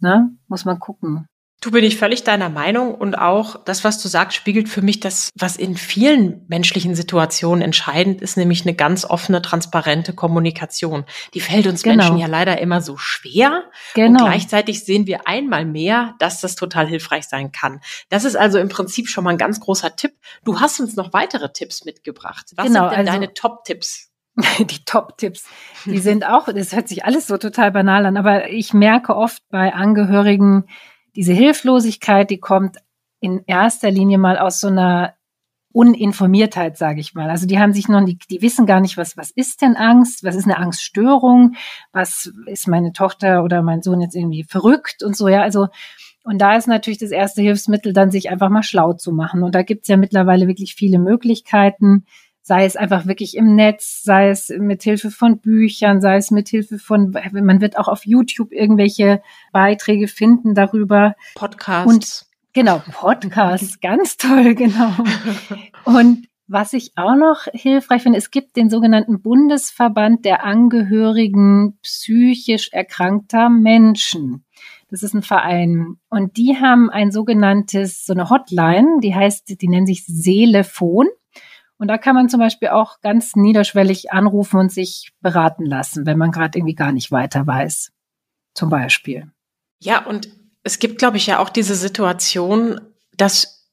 Ne? 0.00 0.30
Muss 0.48 0.66
man 0.66 0.78
gucken. 0.78 1.26
Du 1.62 1.70
bin 1.70 1.84
ich 1.84 1.98
völlig 1.98 2.24
deiner 2.24 2.48
Meinung 2.48 2.94
und 2.94 3.16
auch 3.16 3.62
das, 3.64 3.84
was 3.84 4.00
du 4.00 4.08
sagst, 4.08 4.34
spiegelt 4.34 4.70
für 4.70 4.80
mich 4.80 4.98
das, 4.98 5.28
was 5.38 5.56
in 5.56 5.76
vielen 5.76 6.46
menschlichen 6.48 6.94
Situationen 6.94 7.60
entscheidend 7.60 8.22
ist, 8.22 8.38
nämlich 8.38 8.62
eine 8.62 8.74
ganz 8.74 9.04
offene, 9.04 9.42
transparente 9.42 10.14
Kommunikation. 10.14 11.04
Die 11.34 11.40
fällt 11.40 11.66
uns 11.66 11.82
genau. 11.82 11.96
Menschen 11.96 12.16
ja 12.16 12.28
leider 12.28 12.58
immer 12.60 12.80
so 12.80 12.96
schwer. 12.96 13.64
Genau. 13.94 14.24
Und 14.24 14.30
gleichzeitig 14.30 14.86
sehen 14.86 15.06
wir 15.06 15.28
einmal 15.28 15.66
mehr, 15.66 16.14
dass 16.18 16.40
das 16.40 16.56
total 16.56 16.86
hilfreich 16.86 17.24
sein 17.24 17.52
kann. 17.52 17.80
Das 18.08 18.24
ist 18.24 18.36
also 18.36 18.58
im 18.58 18.70
Prinzip 18.70 19.10
schon 19.10 19.24
mal 19.24 19.30
ein 19.30 19.38
ganz 19.38 19.60
großer 19.60 19.94
Tipp. 19.96 20.12
Du 20.44 20.60
hast 20.60 20.80
uns 20.80 20.96
noch 20.96 21.12
weitere 21.12 21.52
Tipps 21.52 21.84
mitgebracht. 21.84 22.52
Was 22.56 22.68
genau, 22.68 22.88
sind 22.88 22.92
denn 22.92 22.98
also 23.00 23.12
deine 23.12 23.34
Top-Tipps? 23.34 24.10
die 24.58 24.84
Top-Tipps, 24.84 25.44
die 25.84 25.98
sind 25.98 26.24
auch, 26.24 26.46
das 26.46 26.72
hört 26.72 26.88
sich 26.88 27.04
alles 27.04 27.26
so 27.26 27.36
total 27.36 27.72
banal 27.72 28.06
an, 28.06 28.16
aber 28.16 28.48
ich 28.48 28.72
merke 28.72 29.16
oft 29.16 29.42
bei 29.50 29.74
Angehörigen, 29.74 30.66
diese 31.16 31.32
Hilflosigkeit, 31.32 32.30
die 32.30 32.38
kommt 32.38 32.78
in 33.20 33.42
erster 33.46 33.90
Linie 33.90 34.18
mal 34.18 34.38
aus 34.38 34.60
so 34.60 34.68
einer 34.68 35.14
Uninformiertheit, 35.72 36.76
sage 36.76 37.00
ich 37.00 37.14
mal. 37.14 37.30
Also 37.30 37.46
die 37.46 37.58
haben 37.58 37.72
sich 37.72 37.88
noch, 37.88 38.04
die, 38.04 38.18
die 38.30 38.42
wissen 38.42 38.66
gar 38.66 38.80
nicht, 38.80 38.96
was 38.96 39.16
was 39.16 39.30
ist 39.30 39.62
denn 39.62 39.76
Angst, 39.76 40.24
was 40.24 40.34
ist 40.34 40.44
eine 40.46 40.58
Angststörung, 40.58 41.54
was 41.92 42.32
ist 42.46 42.66
meine 42.66 42.92
Tochter 42.92 43.44
oder 43.44 43.62
mein 43.62 43.82
Sohn 43.82 44.00
jetzt 44.00 44.16
irgendwie 44.16 44.44
verrückt 44.44 45.02
und 45.04 45.16
so 45.16 45.28
ja. 45.28 45.42
Also 45.42 45.68
Und 46.24 46.38
da 46.38 46.56
ist 46.56 46.66
natürlich 46.68 46.98
das 46.98 47.12
erste 47.12 47.42
Hilfsmittel, 47.42 47.92
dann 47.92 48.10
sich 48.10 48.30
einfach 48.30 48.50
mal 48.50 48.62
schlau 48.62 48.92
zu 48.92 49.12
machen. 49.12 49.42
Und 49.42 49.54
da 49.54 49.62
gibt's 49.62 49.88
ja 49.88 49.96
mittlerweile 49.96 50.46
wirklich 50.48 50.74
viele 50.74 50.98
Möglichkeiten, 50.98 52.04
sei 52.42 52.64
es 52.64 52.76
einfach 52.76 53.06
wirklich 53.06 53.36
im 53.36 53.54
Netz, 53.54 54.02
sei 54.02 54.30
es 54.30 54.48
mit 54.48 54.82
Hilfe 54.82 55.10
von 55.10 55.40
Büchern, 55.40 56.00
sei 56.00 56.16
es 56.16 56.30
mit 56.30 56.48
Hilfe 56.48 56.78
von, 56.78 57.14
man 57.32 57.60
wird 57.60 57.78
auch 57.78 57.88
auf 57.88 58.06
YouTube 58.06 58.52
irgendwelche 58.52 59.22
Beiträge 59.52 60.08
finden 60.08 60.54
darüber. 60.54 61.14
Podcasts. 61.34 61.92
Und 61.92 62.26
genau, 62.52 62.82
Podcasts, 62.92 63.80
ganz 63.80 64.16
toll, 64.16 64.54
genau. 64.54 64.92
Und 65.84 66.26
was 66.52 66.72
ich 66.72 66.92
auch 66.96 67.14
noch 67.14 67.44
hilfreich 67.52 68.02
finde, 68.02 68.18
es 68.18 68.32
gibt 68.32 68.56
den 68.56 68.70
sogenannten 68.70 69.22
Bundesverband 69.22 70.24
der 70.24 70.44
Angehörigen 70.44 71.78
psychisch 71.82 72.72
erkrankter 72.72 73.48
Menschen. 73.48 74.44
Das 74.90 75.04
ist 75.04 75.14
ein 75.14 75.22
Verein. 75.22 75.98
Und 76.08 76.36
die 76.36 76.56
haben 76.56 76.90
ein 76.90 77.12
sogenanntes, 77.12 78.04
so 78.04 78.12
eine 78.12 78.30
Hotline, 78.30 78.98
die 79.00 79.14
heißt, 79.14 79.60
die 79.60 79.68
nennen 79.68 79.86
sich 79.86 80.04
Seelefon. 80.04 81.06
Und 81.80 81.88
da 81.88 81.96
kann 81.96 82.14
man 82.14 82.28
zum 82.28 82.40
Beispiel 82.40 82.68
auch 82.68 83.00
ganz 83.00 83.36
niederschwellig 83.36 84.12
anrufen 84.12 84.60
und 84.60 84.70
sich 84.70 85.12
beraten 85.22 85.64
lassen, 85.64 86.04
wenn 86.04 86.18
man 86.18 86.30
gerade 86.30 86.58
irgendwie 86.58 86.74
gar 86.74 86.92
nicht 86.92 87.10
weiter 87.10 87.46
weiß. 87.46 87.90
Zum 88.54 88.68
Beispiel. 88.68 89.32
Ja, 89.82 90.04
und 90.04 90.28
es 90.62 90.78
gibt, 90.78 90.98
glaube 90.98 91.16
ich, 91.16 91.26
ja 91.26 91.38
auch 91.38 91.48
diese 91.48 91.74
Situation, 91.74 92.82
dass 93.16 93.70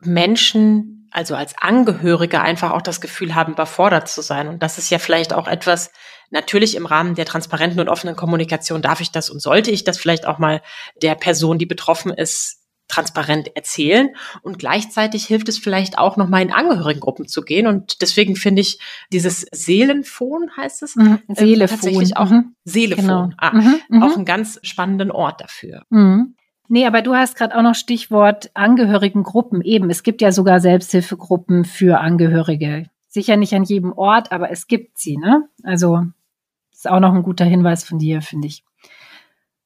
Menschen 0.00 1.06
also 1.10 1.34
als 1.34 1.54
Angehörige 1.60 2.40
einfach 2.40 2.70
auch 2.70 2.80
das 2.80 3.02
Gefühl 3.02 3.34
haben, 3.34 3.52
überfordert 3.52 4.08
zu 4.08 4.22
sein. 4.22 4.48
Und 4.48 4.62
das 4.62 4.78
ist 4.78 4.90
ja 4.90 4.98
vielleicht 4.98 5.34
auch 5.34 5.46
etwas, 5.46 5.90
natürlich 6.30 6.76
im 6.76 6.86
Rahmen 6.86 7.14
der 7.14 7.26
transparenten 7.26 7.80
und 7.80 7.90
offenen 7.90 8.16
Kommunikation 8.16 8.80
darf 8.80 9.02
ich 9.02 9.10
das 9.10 9.28
und 9.28 9.42
sollte 9.42 9.70
ich 9.70 9.84
das 9.84 9.98
vielleicht 9.98 10.26
auch 10.26 10.38
mal 10.38 10.62
der 11.02 11.14
Person, 11.14 11.58
die 11.58 11.66
betroffen 11.66 12.12
ist, 12.12 12.59
transparent 12.90 13.56
erzählen. 13.56 14.10
Und 14.42 14.58
gleichzeitig 14.58 15.26
hilft 15.26 15.48
es 15.48 15.58
vielleicht 15.58 15.98
auch 15.98 16.16
nochmal 16.16 16.42
in 16.42 16.52
Angehörigengruppen 16.52 17.28
zu 17.28 17.42
gehen. 17.42 17.66
Und 17.66 18.02
deswegen 18.02 18.36
finde 18.36 18.62
ich 18.62 18.78
dieses 19.12 19.46
Seelenfon 19.52 20.50
heißt 20.56 20.82
es. 20.82 20.96
Mhm. 20.96 21.20
Ähm, 21.28 21.34
Seelefon. 21.34 21.76
tatsächlich 21.76 22.16
auch 22.16 22.30
mhm. 22.30 22.54
Seelefon. 22.64 23.04
Genau. 23.04 23.30
Ah, 23.38 23.52
mhm. 23.52 23.80
mhm. 23.88 24.02
Auch 24.02 24.16
einen 24.16 24.24
ganz 24.24 24.58
spannenden 24.62 25.10
Ort 25.10 25.40
dafür. 25.40 25.82
Mhm. 25.90 26.34
Nee, 26.68 26.86
aber 26.86 27.02
du 27.02 27.14
hast 27.14 27.36
gerade 27.36 27.56
auch 27.56 27.62
noch 27.62 27.74
Stichwort 27.74 28.50
Angehörigengruppen. 28.54 29.62
Eben, 29.62 29.90
es 29.90 30.04
gibt 30.04 30.22
ja 30.22 30.30
sogar 30.30 30.60
Selbsthilfegruppen 30.60 31.64
für 31.64 31.98
Angehörige. 31.98 32.86
Sicher 33.08 33.36
nicht 33.36 33.54
an 33.54 33.64
jedem 33.64 33.92
Ort, 33.92 34.30
aber 34.30 34.52
es 34.52 34.68
gibt 34.68 34.96
sie, 34.96 35.16
ne? 35.16 35.48
Also 35.64 36.04
ist 36.72 36.88
auch 36.88 37.00
noch 37.00 37.12
ein 37.12 37.24
guter 37.24 37.44
Hinweis 37.44 37.82
von 37.82 37.98
dir, 37.98 38.22
finde 38.22 38.46
ich. 38.46 38.62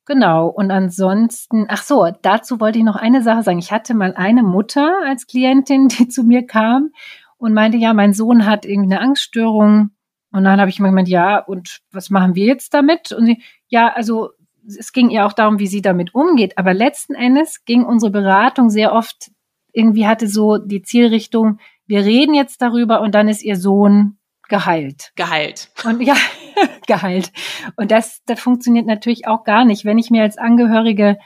Genau. 0.06 0.48
Und 0.48 0.70
ansonsten, 0.70 1.66
ach 1.68 1.82
so, 1.82 2.10
dazu 2.22 2.60
wollte 2.60 2.78
ich 2.78 2.84
noch 2.84 2.96
eine 2.96 3.22
Sache 3.22 3.42
sagen. 3.42 3.58
Ich 3.58 3.72
hatte 3.72 3.94
mal 3.94 4.14
eine 4.14 4.42
Mutter 4.42 4.94
als 5.04 5.26
Klientin, 5.26 5.88
die 5.88 6.08
zu 6.08 6.24
mir 6.24 6.46
kam 6.46 6.90
und 7.38 7.54
meinte, 7.54 7.78
ja, 7.78 7.94
mein 7.94 8.12
Sohn 8.12 8.46
hat 8.46 8.64
irgendwie 8.64 8.94
eine 8.94 9.02
Angststörung. 9.02 9.90
Und 10.32 10.44
dann 10.44 10.60
habe 10.60 10.70
ich 10.70 10.80
mir 10.80 10.88
gemeint, 10.88 11.08
ja, 11.08 11.38
und 11.38 11.80
was 11.92 12.10
machen 12.10 12.34
wir 12.34 12.46
jetzt 12.46 12.74
damit? 12.74 13.12
Und 13.12 13.26
sie, 13.26 13.42
ja, 13.68 13.92
also 13.92 14.30
es 14.66 14.92
ging 14.92 15.10
ihr 15.10 15.26
auch 15.26 15.32
darum, 15.32 15.58
wie 15.58 15.66
sie 15.66 15.82
damit 15.82 16.14
umgeht. 16.14 16.58
Aber 16.58 16.74
letzten 16.74 17.14
Endes 17.14 17.64
ging 17.64 17.84
unsere 17.84 18.10
Beratung 18.10 18.70
sehr 18.70 18.92
oft, 18.92 19.30
irgendwie 19.72 20.06
hatte 20.06 20.28
so 20.28 20.58
die 20.58 20.82
Zielrichtung, 20.82 21.58
wir 21.86 22.04
reden 22.04 22.34
jetzt 22.34 22.62
darüber 22.62 23.00
und 23.00 23.14
dann 23.14 23.28
ist 23.28 23.42
ihr 23.42 23.56
Sohn 23.56 24.16
geheilt. 24.48 25.12
Geheilt. 25.16 25.70
Und 25.84 26.00
ja, 26.00 26.14
geheilt. 26.86 27.32
Und 27.76 27.90
das, 27.90 28.22
das 28.26 28.40
funktioniert 28.40 28.86
natürlich 28.86 29.26
auch 29.26 29.44
gar 29.44 29.64
nicht. 29.64 29.84
Wenn 29.84 29.98
ich 29.98 30.10
mir 30.10 30.22
als 30.22 30.38
Angehörige 30.38 31.18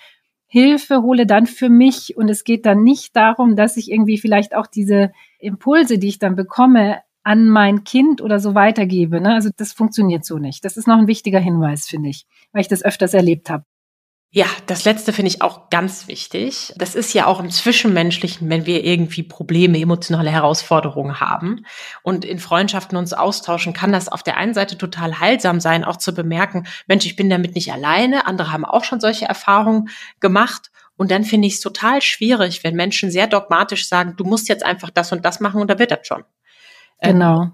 Hilfe 0.47 1.03
hole, 1.03 1.27
dann 1.27 1.47
für 1.47 1.69
mich 1.69 2.17
und 2.17 2.29
es 2.31 2.43
geht 2.43 2.65
dann 2.65 2.83
nicht 2.83 3.15
darum, 3.15 3.55
dass 3.55 3.77
ich 3.77 3.91
irgendwie 3.91 4.17
vielleicht 4.17 4.55
auch 4.55 4.67
diese 4.67 5.13
Impulse, 5.39 5.99
die 5.99 6.09
ich 6.09 6.19
dann 6.19 6.37
bekomme, 6.37 7.03
an 7.23 7.47
mein 7.49 7.85
Kind 7.85 8.23
oder 8.23 8.41
so 8.41 8.55
weitergebe. 8.55 9.21
Ne? 9.21 9.35
Also 9.35 9.51
das 9.55 9.75
funktioniert 9.75 10.25
so 10.25 10.39
nicht. 10.39 10.65
Das 10.65 10.79
ist 10.79 10.89
noch 10.89 10.97
ein 10.97 11.07
wichtiger 11.07 11.39
Hinweis, 11.39 11.87
finde 11.87 12.09
ich, 12.09 12.27
weil 12.53 12.63
ich 12.63 12.69
das 12.69 12.83
öfters 12.83 13.13
erlebt 13.13 13.51
habe. 13.51 13.65
Ja, 14.31 14.45
das 14.67 14.85
letzte 14.85 15.15
finde 15.15 15.31
ich 15.31 15.41
auch 15.41 15.71
ganz 15.71 16.07
wichtig. 16.07 16.75
Das 16.77 16.95
ist 16.95 17.15
ja 17.15 17.25
auch 17.25 17.41
im 17.41 17.51
Zwischenmenschlichen, 17.51 18.51
wenn 18.51 18.67
wir 18.67 18.85
irgendwie 18.85 19.23
Probleme, 19.23 19.81
emotionale 19.81 20.31
Herausforderungen 20.31 21.19
haben 21.19 21.65
und 22.03 22.27
in 22.27 22.39
Freundschaften 22.39 22.99
uns 22.99 23.15
austauschen, 23.15 23.73
kann 23.73 23.91
das 23.91 24.11
auf 24.11 24.23
der 24.23 24.37
einen 24.37 24.53
Seite 24.53 24.77
total 24.77 25.19
heilsam 25.19 25.61
sein, 25.61 25.83
auch 25.83 25.97
zu 25.97 26.13
bemerken, 26.13 26.67
Mensch, 26.87 27.07
ich 27.07 27.17
bin 27.17 27.31
damit 27.31 27.55
nicht 27.55 27.73
alleine, 27.73 28.27
andere 28.27 28.53
haben 28.53 28.67
auch 28.67 28.85
schon 28.85 29.01
solche 29.01 29.25
Erfahrungen 29.25 29.89
gemacht. 30.21 30.71
Und 30.99 31.11
dann 31.11 31.25
finde 31.25 31.49
ich 31.49 31.55
es 31.55 31.61
total 31.61 32.03
schwierig, 32.03 32.65
wenn 32.65 32.75
Menschen 32.75 33.11
sehr 33.11 33.29
dogmatisch 33.29 33.89
sagen, 33.89 34.15
du 34.17 34.25
musst 34.25 34.49
jetzt 34.49 34.67
einfach 34.67 34.91
das 34.91 35.11
und 35.11 35.25
das 35.25 35.41
machen 35.41 35.63
und 35.63 35.71
da 35.71 35.79
wird 35.79 35.93
das 35.93 36.07
schon. 36.07 36.25
Ähm, 37.01 37.15
genau. 37.15 37.43
Ähm, 37.43 37.53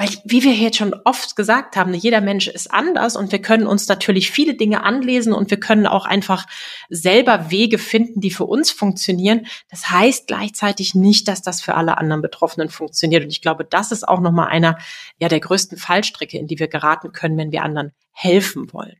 weil, 0.00 0.08
wie 0.24 0.42
wir 0.42 0.54
jetzt 0.54 0.78
schon 0.78 0.94
oft 1.04 1.36
gesagt 1.36 1.76
haben, 1.76 1.92
jeder 1.92 2.22
Mensch 2.22 2.48
ist 2.48 2.72
anders 2.72 3.16
und 3.16 3.32
wir 3.32 3.42
können 3.42 3.66
uns 3.66 3.86
natürlich 3.86 4.30
viele 4.30 4.54
Dinge 4.54 4.82
anlesen 4.82 5.34
und 5.34 5.50
wir 5.50 5.60
können 5.60 5.86
auch 5.86 6.06
einfach 6.06 6.46
selber 6.88 7.50
Wege 7.50 7.76
finden, 7.76 8.22
die 8.22 8.30
für 8.30 8.46
uns 8.46 8.70
funktionieren. 8.70 9.46
Das 9.68 9.90
heißt 9.90 10.26
gleichzeitig 10.26 10.94
nicht, 10.94 11.28
dass 11.28 11.42
das 11.42 11.60
für 11.60 11.74
alle 11.74 11.98
anderen 11.98 12.22
Betroffenen 12.22 12.70
funktioniert. 12.70 13.24
Und 13.24 13.30
ich 13.30 13.42
glaube, 13.42 13.66
das 13.68 13.92
ist 13.92 14.08
auch 14.08 14.20
nochmal 14.20 14.48
einer 14.48 14.78
ja, 15.18 15.28
der 15.28 15.40
größten 15.40 15.76
Fallstricke, 15.76 16.38
in 16.38 16.46
die 16.46 16.58
wir 16.58 16.68
geraten 16.68 17.12
können, 17.12 17.36
wenn 17.36 17.52
wir 17.52 17.62
anderen 17.62 17.92
helfen 18.10 18.72
wollen. 18.72 18.96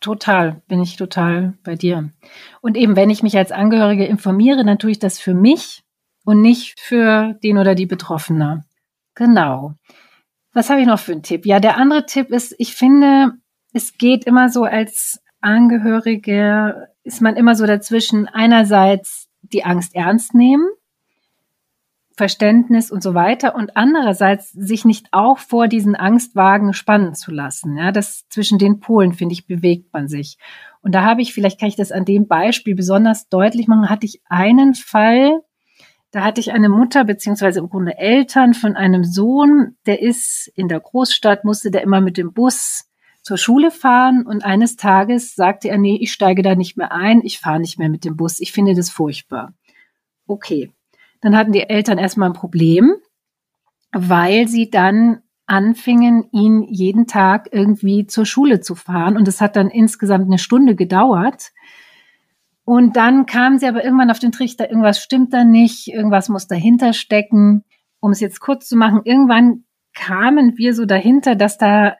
Total, 0.00 0.60
bin 0.66 0.82
ich 0.82 0.96
total 0.96 1.54
bei 1.62 1.76
dir. 1.76 2.10
Und 2.60 2.76
eben, 2.76 2.96
wenn 2.96 3.10
ich 3.10 3.22
mich 3.22 3.36
als 3.36 3.52
Angehörige 3.52 4.06
informiere, 4.06 4.64
dann 4.64 4.80
tue 4.80 4.90
ich 4.90 4.98
das 4.98 5.20
für 5.20 5.34
mich 5.34 5.84
und 6.24 6.42
nicht 6.42 6.80
für 6.80 7.38
den 7.44 7.58
oder 7.58 7.76
die 7.76 7.86
Betroffene. 7.86 8.64
Genau. 9.14 9.76
Was 10.52 10.68
habe 10.68 10.80
ich 10.80 10.86
noch 10.86 10.98
für 10.98 11.12
einen 11.12 11.22
Tipp? 11.22 11.46
Ja, 11.46 11.60
der 11.60 11.78
andere 11.78 12.04
Tipp 12.06 12.30
ist, 12.30 12.54
ich 12.58 12.74
finde, 12.74 13.32
es 13.72 13.96
geht 13.96 14.24
immer 14.24 14.48
so 14.48 14.64
als 14.64 15.22
Angehörige, 15.40 16.88
ist 17.04 17.20
man 17.20 17.36
immer 17.36 17.54
so 17.54 17.66
dazwischen, 17.66 18.28
einerseits 18.28 19.28
die 19.40 19.64
Angst 19.64 19.94
ernst 19.94 20.34
nehmen, 20.34 20.68
Verständnis 22.16 22.90
und 22.90 23.02
so 23.02 23.14
weiter 23.14 23.54
und 23.54 23.76
andererseits 23.76 24.50
sich 24.52 24.84
nicht 24.84 25.08
auch 25.12 25.38
vor 25.38 25.66
diesen 25.66 25.96
Angstwagen 25.96 26.74
spannen 26.74 27.14
zu 27.14 27.30
lassen. 27.30 27.76
Ja, 27.76 27.90
das 27.90 28.28
zwischen 28.28 28.58
den 28.58 28.80
Polen, 28.80 29.14
finde 29.14 29.32
ich, 29.32 29.46
bewegt 29.46 29.92
man 29.92 30.08
sich. 30.08 30.36
Und 30.82 30.94
da 30.94 31.02
habe 31.02 31.22
ich, 31.22 31.32
vielleicht 31.32 31.58
kann 31.58 31.70
ich 31.70 31.76
das 31.76 31.92
an 31.92 32.04
dem 32.04 32.26
Beispiel 32.28 32.74
besonders 32.74 33.28
deutlich 33.28 33.66
machen, 33.66 33.88
hatte 33.88 34.06
ich 34.06 34.20
einen 34.28 34.74
Fall, 34.74 35.40
da 36.12 36.22
hatte 36.22 36.40
ich 36.40 36.52
eine 36.52 36.68
Mutter 36.68 37.04
beziehungsweise 37.04 37.58
im 37.58 37.70
Grunde 37.70 37.96
Eltern 37.96 38.52
von 38.52 38.76
einem 38.76 39.02
Sohn, 39.02 39.76
der 39.86 40.02
ist 40.02 40.52
in 40.54 40.68
der 40.68 40.78
Großstadt, 40.78 41.44
musste 41.44 41.70
der 41.70 41.82
immer 41.82 42.02
mit 42.02 42.18
dem 42.18 42.34
Bus 42.34 42.84
zur 43.22 43.38
Schule 43.38 43.70
fahren 43.70 44.26
und 44.26 44.44
eines 44.44 44.76
Tages 44.76 45.34
sagte 45.34 45.68
er, 45.68 45.78
nee, 45.78 45.96
ich 46.00 46.12
steige 46.12 46.42
da 46.42 46.54
nicht 46.54 46.76
mehr 46.76 46.92
ein, 46.92 47.22
ich 47.22 47.38
fahre 47.38 47.60
nicht 47.60 47.78
mehr 47.78 47.88
mit 47.88 48.04
dem 48.04 48.16
Bus, 48.16 48.40
ich 48.40 48.52
finde 48.52 48.74
das 48.74 48.90
furchtbar. 48.90 49.54
Okay, 50.26 50.70
dann 51.22 51.36
hatten 51.36 51.52
die 51.52 51.68
Eltern 51.68 51.98
erstmal 51.98 52.28
ein 52.28 52.34
Problem, 52.34 52.94
weil 53.92 54.48
sie 54.48 54.68
dann 54.68 55.22
anfingen, 55.46 56.28
ihn 56.32 56.62
jeden 56.62 57.06
Tag 57.06 57.48
irgendwie 57.52 58.06
zur 58.06 58.26
Schule 58.26 58.60
zu 58.60 58.74
fahren 58.74 59.16
und 59.16 59.28
es 59.28 59.40
hat 59.40 59.56
dann 59.56 59.70
insgesamt 59.70 60.26
eine 60.26 60.38
Stunde 60.38 60.74
gedauert 60.74 61.52
und 62.64 62.96
dann 62.96 63.26
kam 63.26 63.58
sie 63.58 63.66
aber 63.66 63.84
irgendwann 63.84 64.10
auf 64.10 64.18
den 64.18 64.32
Trichter, 64.32 64.68
irgendwas 64.68 65.02
stimmt 65.02 65.32
da 65.32 65.44
nicht, 65.44 65.88
irgendwas 65.88 66.28
muss 66.28 66.46
dahinter 66.46 66.92
stecken. 66.92 67.64
Um 68.00 68.12
es 68.12 68.20
jetzt 68.20 68.40
kurz 68.40 68.68
zu 68.68 68.76
machen, 68.76 69.02
irgendwann 69.04 69.64
kamen 69.94 70.56
wir 70.56 70.74
so 70.74 70.84
dahinter, 70.84 71.36
dass 71.36 71.58
da 71.58 71.96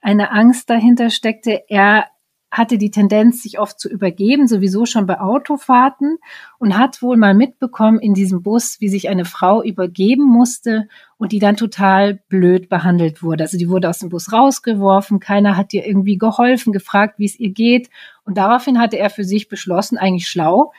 eine 0.00 0.30
Angst 0.30 0.68
dahinter 0.68 1.10
steckte. 1.10 1.62
Er 1.68 2.06
hatte 2.52 2.76
die 2.76 2.90
Tendenz, 2.90 3.42
sich 3.42 3.58
oft 3.58 3.80
zu 3.80 3.88
übergeben, 3.88 4.46
sowieso 4.46 4.84
schon 4.84 5.06
bei 5.06 5.18
Autofahrten 5.18 6.18
und 6.58 6.76
hat 6.76 7.00
wohl 7.00 7.16
mal 7.16 7.34
mitbekommen 7.34 7.98
in 7.98 8.12
diesem 8.12 8.42
Bus, 8.42 8.76
wie 8.78 8.90
sich 8.90 9.08
eine 9.08 9.24
Frau 9.24 9.62
übergeben 9.62 10.28
musste 10.28 10.86
und 11.16 11.32
die 11.32 11.38
dann 11.38 11.56
total 11.56 12.20
blöd 12.28 12.68
behandelt 12.68 13.22
wurde. 13.22 13.44
Also 13.44 13.56
die 13.56 13.70
wurde 13.70 13.88
aus 13.88 14.00
dem 14.00 14.10
Bus 14.10 14.32
rausgeworfen, 14.32 15.18
keiner 15.18 15.56
hat 15.56 15.72
ihr 15.72 15.86
irgendwie 15.86 16.18
geholfen, 16.18 16.74
gefragt, 16.74 17.18
wie 17.18 17.24
es 17.24 17.40
ihr 17.40 17.50
geht 17.50 17.88
und 18.24 18.36
daraufhin 18.36 18.78
hatte 18.78 18.98
er 18.98 19.08
für 19.08 19.24
sich 19.24 19.48
beschlossen, 19.48 19.96
eigentlich 19.96 20.28
schlau, 20.28 20.72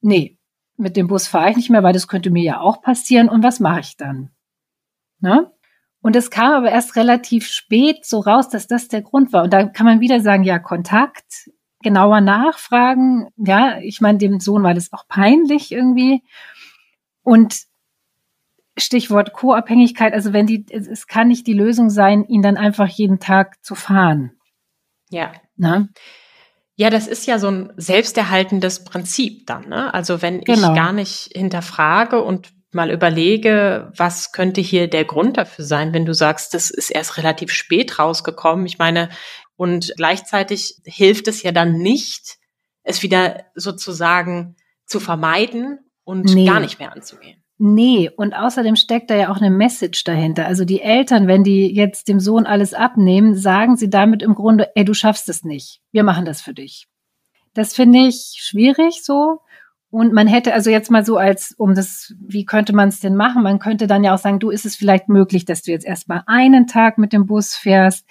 nee, 0.00 0.36
mit 0.76 0.96
dem 0.96 1.06
Bus 1.06 1.28
fahre 1.28 1.50
ich 1.50 1.56
nicht 1.56 1.70
mehr, 1.70 1.84
weil 1.84 1.92
das 1.92 2.08
könnte 2.08 2.30
mir 2.30 2.42
ja 2.42 2.60
auch 2.60 2.82
passieren 2.82 3.28
und 3.28 3.44
was 3.44 3.60
mache 3.60 3.80
ich 3.80 3.96
dann? 3.96 4.30
Ne? 5.20 5.52
Und 6.02 6.16
es 6.16 6.30
kam 6.30 6.52
aber 6.52 6.70
erst 6.70 6.96
relativ 6.96 7.46
spät 7.46 8.04
so 8.04 8.18
raus, 8.20 8.48
dass 8.48 8.66
das 8.66 8.88
der 8.88 9.02
Grund 9.02 9.32
war. 9.32 9.44
Und 9.44 9.52
da 9.52 9.64
kann 9.64 9.86
man 9.86 10.00
wieder 10.00 10.20
sagen, 10.20 10.42
ja, 10.42 10.58
Kontakt, 10.58 11.50
genauer 11.80 12.20
nachfragen. 12.20 13.28
Ja, 13.36 13.78
ich 13.80 14.00
meine, 14.00 14.18
dem 14.18 14.40
Sohn 14.40 14.64
war 14.64 14.74
das 14.74 14.92
auch 14.92 15.06
peinlich 15.06 15.70
irgendwie. 15.70 16.22
Und 17.22 17.62
Stichwort 18.76 19.32
Co-Abhängigkeit, 19.32 20.12
also 20.12 20.32
wenn 20.32 20.46
die, 20.46 20.66
es 20.70 21.06
kann 21.06 21.28
nicht 21.28 21.46
die 21.46 21.52
Lösung 21.52 21.88
sein, 21.88 22.24
ihn 22.24 22.42
dann 22.42 22.56
einfach 22.56 22.88
jeden 22.88 23.20
Tag 23.20 23.62
zu 23.62 23.74
fahren. 23.74 24.32
Ja. 25.10 25.32
Na? 25.56 25.88
Ja, 26.74 26.90
das 26.90 27.06
ist 27.06 27.26
ja 27.26 27.38
so 27.38 27.48
ein 27.48 27.72
selbsterhaltendes 27.76 28.84
Prinzip 28.84 29.46
dann. 29.46 29.68
Ne? 29.68 29.92
Also 29.92 30.22
wenn 30.22 30.40
genau. 30.40 30.70
ich 30.70 30.74
gar 30.74 30.92
nicht 30.92 31.30
hinterfrage 31.34 32.22
und 32.22 32.52
mal 32.74 32.90
überlege, 32.90 33.92
was 33.96 34.32
könnte 34.32 34.60
hier 34.60 34.88
der 34.88 35.04
Grund 35.04 35.36
dafür 35.36 35.64
sein, 35.64 35.92
wenn 35.92 36.06
du 36.06 36.14
sagst, 36.14 36.54
das 36.54 36.70
ist 36.70 36.90
erst 36.90 37.18
relativ 37.18 37.52
spät 37.52 37.98
rausgekommen. 37.98 38.66
Ich 38.66 38.78
meine, 38.78 39.08
und 39.56 39.92
gleichzeitig 39.96 40.76
hilft 40.84 41.28
es 41.28 41.42
ja 41.42 41.52
dann 41.52 41.78
nicht, 41.78 42.38
es 42.82 43.02
wieder 43.02 43.44
sozusagen 43.54 44.56
zu 44.86 45.00
vermeiden 45.00 45.78
und 46.04 46.34
nee. 46.34 46.46
gar 46.46 46.60
nicht 46.60 46.78
mehr 46.78 46.92
anzugehen. 46.92 47.42
Nee, 47.58 48.10
und 48.16 48.34
außerdem 48.34 48.74
steckt 48.74 49.08
da 49.08 49.14
ja 49.14 49.30
auch 49.30 49.36
eine 49.36 49.50
Message 49.50 50.02
dahinter. 50.02 50.46
Also 50.46 50.64
die 50.64 50.80
Eltern, 50.80 51.28
wenn 51.28 51.44
die 51.44 51.72
jetzt 51.72 52.08
dem 52.08 52.18
Sohn 52.18 52.44
alles 52.44 52.74
abnehmen, 52.74 53.36
sagen 53.36 53.76
sie 53.76 53.88
damit 53.88 54.20
im 54.22 54.34
Grunde, 54.34 54.74
ey, 54.74 54.84
du 54.84 54.94
schaffst 54.94 55.28
es 55.28 55.44
nicht. 55.44 55.80
Wir 55.92 56.02
machen 56.02 56.24
das 56.24 56.40
für 56.40 56.54
dich. 56.54 56.88
Das 57.54 57.74
finde 57.74 58.08
ich 58.08 58.34
schwierig 58.40 59.04
so. 59.04 59.41
Und 59.92 60.14
man 60.14 60.26
hätte 60.26 60.54
also 60.54 60.70
jetzt 60.70 60.90
mal 60.90 61.04
so 61.04 61.18
als, 61.18 61.54
um 61.58 61.74
das, 61.74 62.14
wie 62.18 62.46
könnte 62.46 62.72
man 62.72 62.88
es 62.88 63.00
denn 63.00 63.14
machen? 63.14 63.42
Man 63.42 63.58
könnte 63.58 63.86
dann 63.86 64.02
ja 64.02 64.14
auch 64.14 64.18
sagen, 64.18 64.38
du 64.38 64.48
ist 64.48 64.64
es 64.64 64.74
vielleicht 64.74 65.10
möglich, 65.10 65.44
dass 65.44 65.60
du 65.60 65.70
jetzt 65.70 65.84
erstmal 65.84 66.22
einen 66.24 66.66
Tag 66.66 66.96
mit 66.96 67.12
dem 67.12 67.26
Bus 67.26 67.54
fährst. 67.54 68.06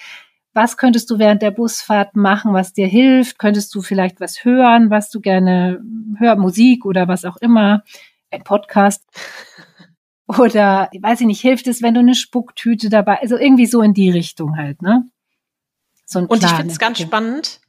Was 0.54 0.78
könntest 0.78 1.10
du 1.10 1.18
während 1.18 1.42
der 1.42 1.50
Busfahrt 1.50 2.16
machen, 2.16 2.54
was 2.54 2.74
dir 2.74 2.86
hilft? 2.86 3.40
Könntest 3.40 3.74
du 3.74 3.82
vielleicht 3.82 4.22
was 4.22 4.46
hören, 4.46 4.92
was 4.92 5.10
du 5.10 5.22
gerne 5.22 5.82
hörst, 6.20 6.38
Musik 6.40 6.86
oder 6.86 7.08
was 7.08 7.26
auch 7.26 7.38
immer, 7.38 7.82
ein 8.30 8.44
Podcast? 8.44 9.04
Oder, 10.28 10.90
weiß 10.98 11.20
ich 11.20 11.28
nicht, 11.28 11.42
hilft 11.42 11.68
es, 11.68 11.82
wenn 11.82 11.94
du 11.94 12.00
eine 12.00 12.16
Spucktüte 12.16 12.90
dabei, 12.90 13.20
also 13.20 13.36
irgendwie 13.36 13.66
so 13.66 13.82
in 13.82 13.94
die 13.94 14.10
Richtung 14.10 14.56
halt, 14.56 14.82
ne? 14.82 15.10
So 16.06 16.20
ein 16.20 16.26
Und 16.28 16.42
ich 16.42 16.50
finde 16.50 16.72
es 16.72 16.80
ganz 16.80 17.00
spannend, 17.00 17.61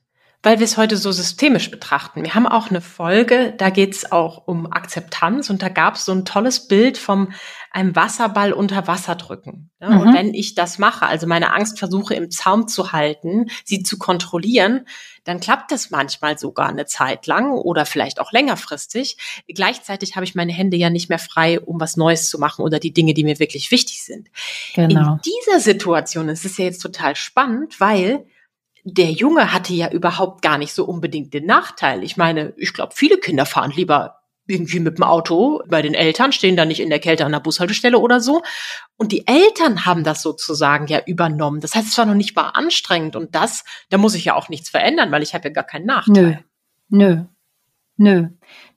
weil 0.42 0.58
wir 0.58 0.64
es 0.64 0.76
heute 0.76 0.96
so 0.96 1.12
systemisch 1.12 1.70
betrachten. 1.70 2.24
Wir 2.24 2.34
haben 2.34 2.48
auch 2.48 2.68
eine 2.68 2.80
Folge, 2.80 3.54
da 3.56 3.70
geht 3.70 3.94
es 3.94 4.10
auch 4.10 4.46
um 4.46 4.70
Akzeptanz 4.70 5.50
und 5.50 5.62
da 5.62 5.68
gab 5.68 5.94
es 5.94 6.04
so 6.04 6.12
ein 6.12 6.24
tolles 6.24 6.66
Bild 6.66 6.98
vom 6.98 7.32
einem 7.70 7.94
Wasserball 7.94 8.52
unter 8.52 8.88
Wasser 8.88 9.14
drücken. 9.14 9.70
Ja, 9.80 9.90
mhm. 9.90 10.00
Und 10.00 10.14
wenn 10.14 10.34
ich 10.34 10.54
das 10.54 10.78
mache, 10.78 11.06
also 11.06 11.28
meine 11.28 11.54
Angst 11.54 11.78
versuche 11.78 12.14
im 12.14 12.30
Zaum 12.30 12.66
zu 12.66 12.92
halten, 12.92 13.46
sie 13.64 13.84
zu 13.84 13.98
kontrollieren, 13.98 14.86
dann 15.24 15.38
klappt 15.38 15.70
das 15.70 15.90
manchmal 15.90 16.36
sogar 16.36 16.68
eine 16.68 16.86
Zeit 16.86 17.28
lang 17.28 17.52
oder 17.52 17.86
vielleicht 17.86 18.20
auch 18.20 18.32
längerfristig. 18.32 19.16
Gleichzeitig 19.46 20.16
habe 20.16 20.24
ich 20.24 20.34
meine 20.34 20.52
Hände 20.52 20.76
ja 20.76 20.90
nicht 20.90 21.08
mehr 21.08 21.20
frei, 21.20 21.60
um 21.60 21.80
was 21.80 21.96
Neues 21.96 22.28
zu 22.28 22.40
machen 22.40 22.62
oder 22.62 22.80
die 22.80 22.92
Dinge, 22.92 23.14
die 23.14 23.22
mir 23.22 23.38
wirklich 23.38 23.70
wichtig 23.70 24.02
sind. 24.02 24.28
Genau. 24.74 25.14
In 25.14 25.20
dieser 25.24 25.60
Situation 25.60 26.28
ist 26.28 26.44
es 26.44 26.58
ja 26.58 26.64
jetzt 26.64 26.82
total 26.82 27.14
spannend, 27.14 27.78
weil 27.78 28.26
der 28.84 29.10
Junge 29.10 29.52
hatte 29.52 29.72
ja 29.72 29.90
überhaupt 29.90 30.42
gar 30.42 30.58
nicht 30.58 30.72
so 30.72 30.84
unbedingt 30.84 31.32
den 31.34 31.46
Nachteil. 31.46 32.02
Ich 32.02 32.16
meine, 32.16 32.52
ich 32.56 32.72
glaube, 32.72 32.94
viele 32.94 33.18
Kinder 33.18 33.46
fahren 33.46 33.70
lieber 33.70 34.18
irgendwie 34.46 34.80
mit 34.80 34.98
dem 34.98 35.04
Auto 35.04 35.62
bei 35.68 35.82
den 35.82 35.94
Eltern, 35.94 36.32
stehen 36.32 36.56
da 36.56 36.64
nicht 36.64 36.80
in 36.80 36.90
der 36.90 36.98
Kälte 36.98 37.24
an 37.24 37.32
der 37.32 37.40
Bushaltestelle 37.40 37.98
oder 37.98 38.20
so. 38.20 38.42
Und 38.96 39.12
die 39.12 39.26
Eltern 39.26 39.86
haben 39.86 40.02
das 40.02 40.20
sozusagen 40.20 40.88
ja 40.88 41.00
übernommen. 41.06 41.60
Das 41.60 41.74
heißt, 41.74 41.86
es 41.86 41.98
war 41.98 42.06
noch 42.06 42.14
nicht 42.14 42.34
mal 42.34 42.48
anstrengend. 42.48 43.14
Und 43.14 43.34
das, 43.34 43.64
da 43.90 43.98
muss 43.98 44.14
ich 44.14 44.24
ja 44.24 44.34
auch 44.34 44.48
nichts 44.48 44.68
verändern, 44.68 45.12
weil 45.12 45.22
ich 45.22 45.34
habe 45.34 45.48
ja 45.48 45.54
gar 45.54 45.64
keinen 45.64 45.86
Nachteil. 45.86 46.44
Nö, 46.88 46.98
nö. 47.14 47.24
Nö, 48.02 48.26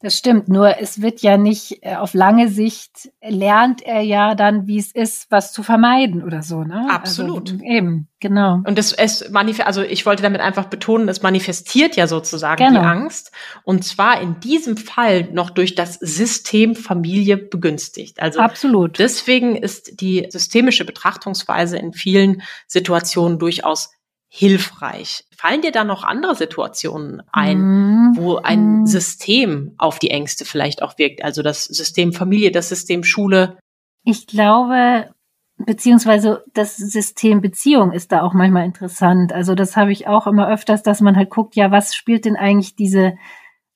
das 0.01 0.19
stimmt. 0.19 0.49
Nur 0.49 0.79
es 0.79 1.01
wird 1.01 1.23
ja 1.23 1.35
nicht 1.35 1.79
äh, 1.81 1.95
auf 1.95 2.13
lange 2.13 2.47
Sicht 2.47 3.09
lernt 3.27 3.81
er 3.81 4.01
ja 4.01 4.35
dann, 4.35 4.67
wie 4.67 4.77
es 4.77 4.91
ist, 4.91 5.31
was 5.31 5.51
zu 5.51 5.63
vermeiden 5.63 6.23
oder 6.23 6.43
so. 6.43 6.63
Ne? 6.63 6.81
Also 6.81 6.91
Absolut. 6.91 7.51
Also, 7.53 7.63
eben, 7.63 8.07
genau. 8.19 8.61
Und 8.63 8.77
es, 8.77 8.93
es 8.93 9.31
manifestiert, 9.31 9.65
also 9.65 9.81
ich 9.81 10.05
wollte 10.05 10.21
damit 10.21 10.41
einfach 10.41 10.65
betonen, 10.65 11.09
es 11.09 11.23
manifestiert 11.23 11.95
ja 11.95 12.05
sozusagen 12.05 12.63
genau. 12.63 12.81
die 12.81 12.85
Angst. 12.85 13.31
Und 13.63 13.83
zwar 13.83 14.21
in 14.21 14.39
diesem 14.41 14.77
Fall 14.77 15.23
noch 15.31 15.49
durch 15.49 15.73
das 15.73 15.95
System 15.95 16.75
Familie 16.75 17.37
begünstigt. 17.37 18.21
Also 18.21 18.41
Absolut. 18.41 18.99
Deswegen 18.99 19.55
ist 19.55 20.01
die 20.01 20.27
systemische 20.29 20.85
Betrachtungsweise 20.85 21.79
in 21.79 21.93
vielen 21.93 22.43
Situationen 22.67 23.39
durchaus 23.39 23.89
hilfreich. 24.27 25.23
Fallen 25.35 25.61
dir 25.61 25.71
da 25.71 25.83
noch 25.83 26.03
andere 26.03 26.35
Situationen 26.35 27.21
ein, 27.31 27.59
mhm. 27.59 28.11
wo 28.15 28.37
ein 28.37 28.79
mhm. 28.79 28.85
System 28.85 29.73
auf 29.77 29.99
die 29.99 30.09
Ängste 30.11 30.45
vielleicht 30.45 30.81
auch 30.81 30.97
wirkt? 30.97 31.23
Also 31.23 31.41
das 31.41 31.65
System 31.65 32.13
Familie, 32.13 32.51
das 32.51 32.69
System 32.69 33.03
Schule? 33.03 33.57
Ich 34.03 34.27
glaube, 34.27 35.09
beziehungsweise 35.57 36.43
das 36.53 36.77
System 36.77 37.41
Beziehung 37.41 37.91
ist 37.91 38.11
da 38.11 38.21
auch 38.23 38.33
manchmal 38.33 38.65
interessant. 38.65 39.31
Also 39.33 39.55
das 39.55 39.77
habe 39.77 39.91
ich 39.91 40.07
auch 40.07 40.27
immer 40.27 40.49
öfters, 40.49 40.83
dass 40.83 41.01
man 41.01 41.15
halt 41.15 41.29
guckt, 41.29 41.55
ja, 41.55 41.71
was 41.71 41.95
spielt 41.95 42.25
denn 42.25 42.35
eigentlich 42.35 42.75
diese 42.75 43.13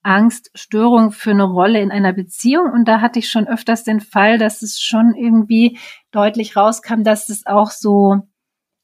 Angststörung 0.02 1.12
für 1.12 1.32
eine 1.32 1.44
Rolle 1.44 1.82
in 1.82 1.92
einer 1.92 2.14
Beziehung? 2.14 2.72
Und 2.72 2.88
da 2.88 3.02
hatte 3.02 3.20
ich 3.20 3.30
schon 3.30 3.48
öfters 3.48 3.84
den 3.84 4.02
Fall, 4.02 4.38
dass 4.38 4.62
es 4.62 4.80
schon 4.80 5.14
irgendwie 5.16 5.78
deutlich 6.12 6.56
rauskam, 6.56 7.04
dass 7.04 7.30
es 7.30 7.46
auch 7.46 7.72
so 7.72 8.29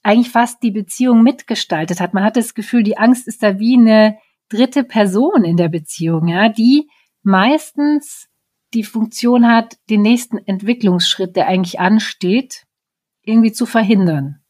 eigentlich 0.05 0.31
fast 0.31 0.61
die 0.61 0.71
Beziehung 0.71 1.23
mitgestaltet 1.23 1.99
hat. 1.99 2.13
Man 2.13 2.23
hat 2.23 2.37
das 2.37 2.53
Gefühl, 2.53 2.83
die 2.83 2.97
Angst 2.97 3.27
ist 3.27 3.41
da 3.41 3.57
wie 3.57 3.75
eine 3.75 4.19
dritte 4.49 4.83
Person 4.83 5.43
in 5.43 5.57
der 5.57 5.69
Beziehung, 5.69 6.27
ja, 6.27 6.47
die 6.47 6.87
meistens 7.23 8.27
die 8.75 8.83
Funktion 8.83 9.47
hat, 9.47 9.77
den 9.89 10.03
nächsten 10.03 10.37
Entwicklungsschritt, 10.37 11.35
der 11.35 11.47
eigentlich 11.47 11.79
ansteht, 11.79 12.65
irgendwie 13.23 13.51
zu 13.51 13.65
verhindern. 13.65 14.41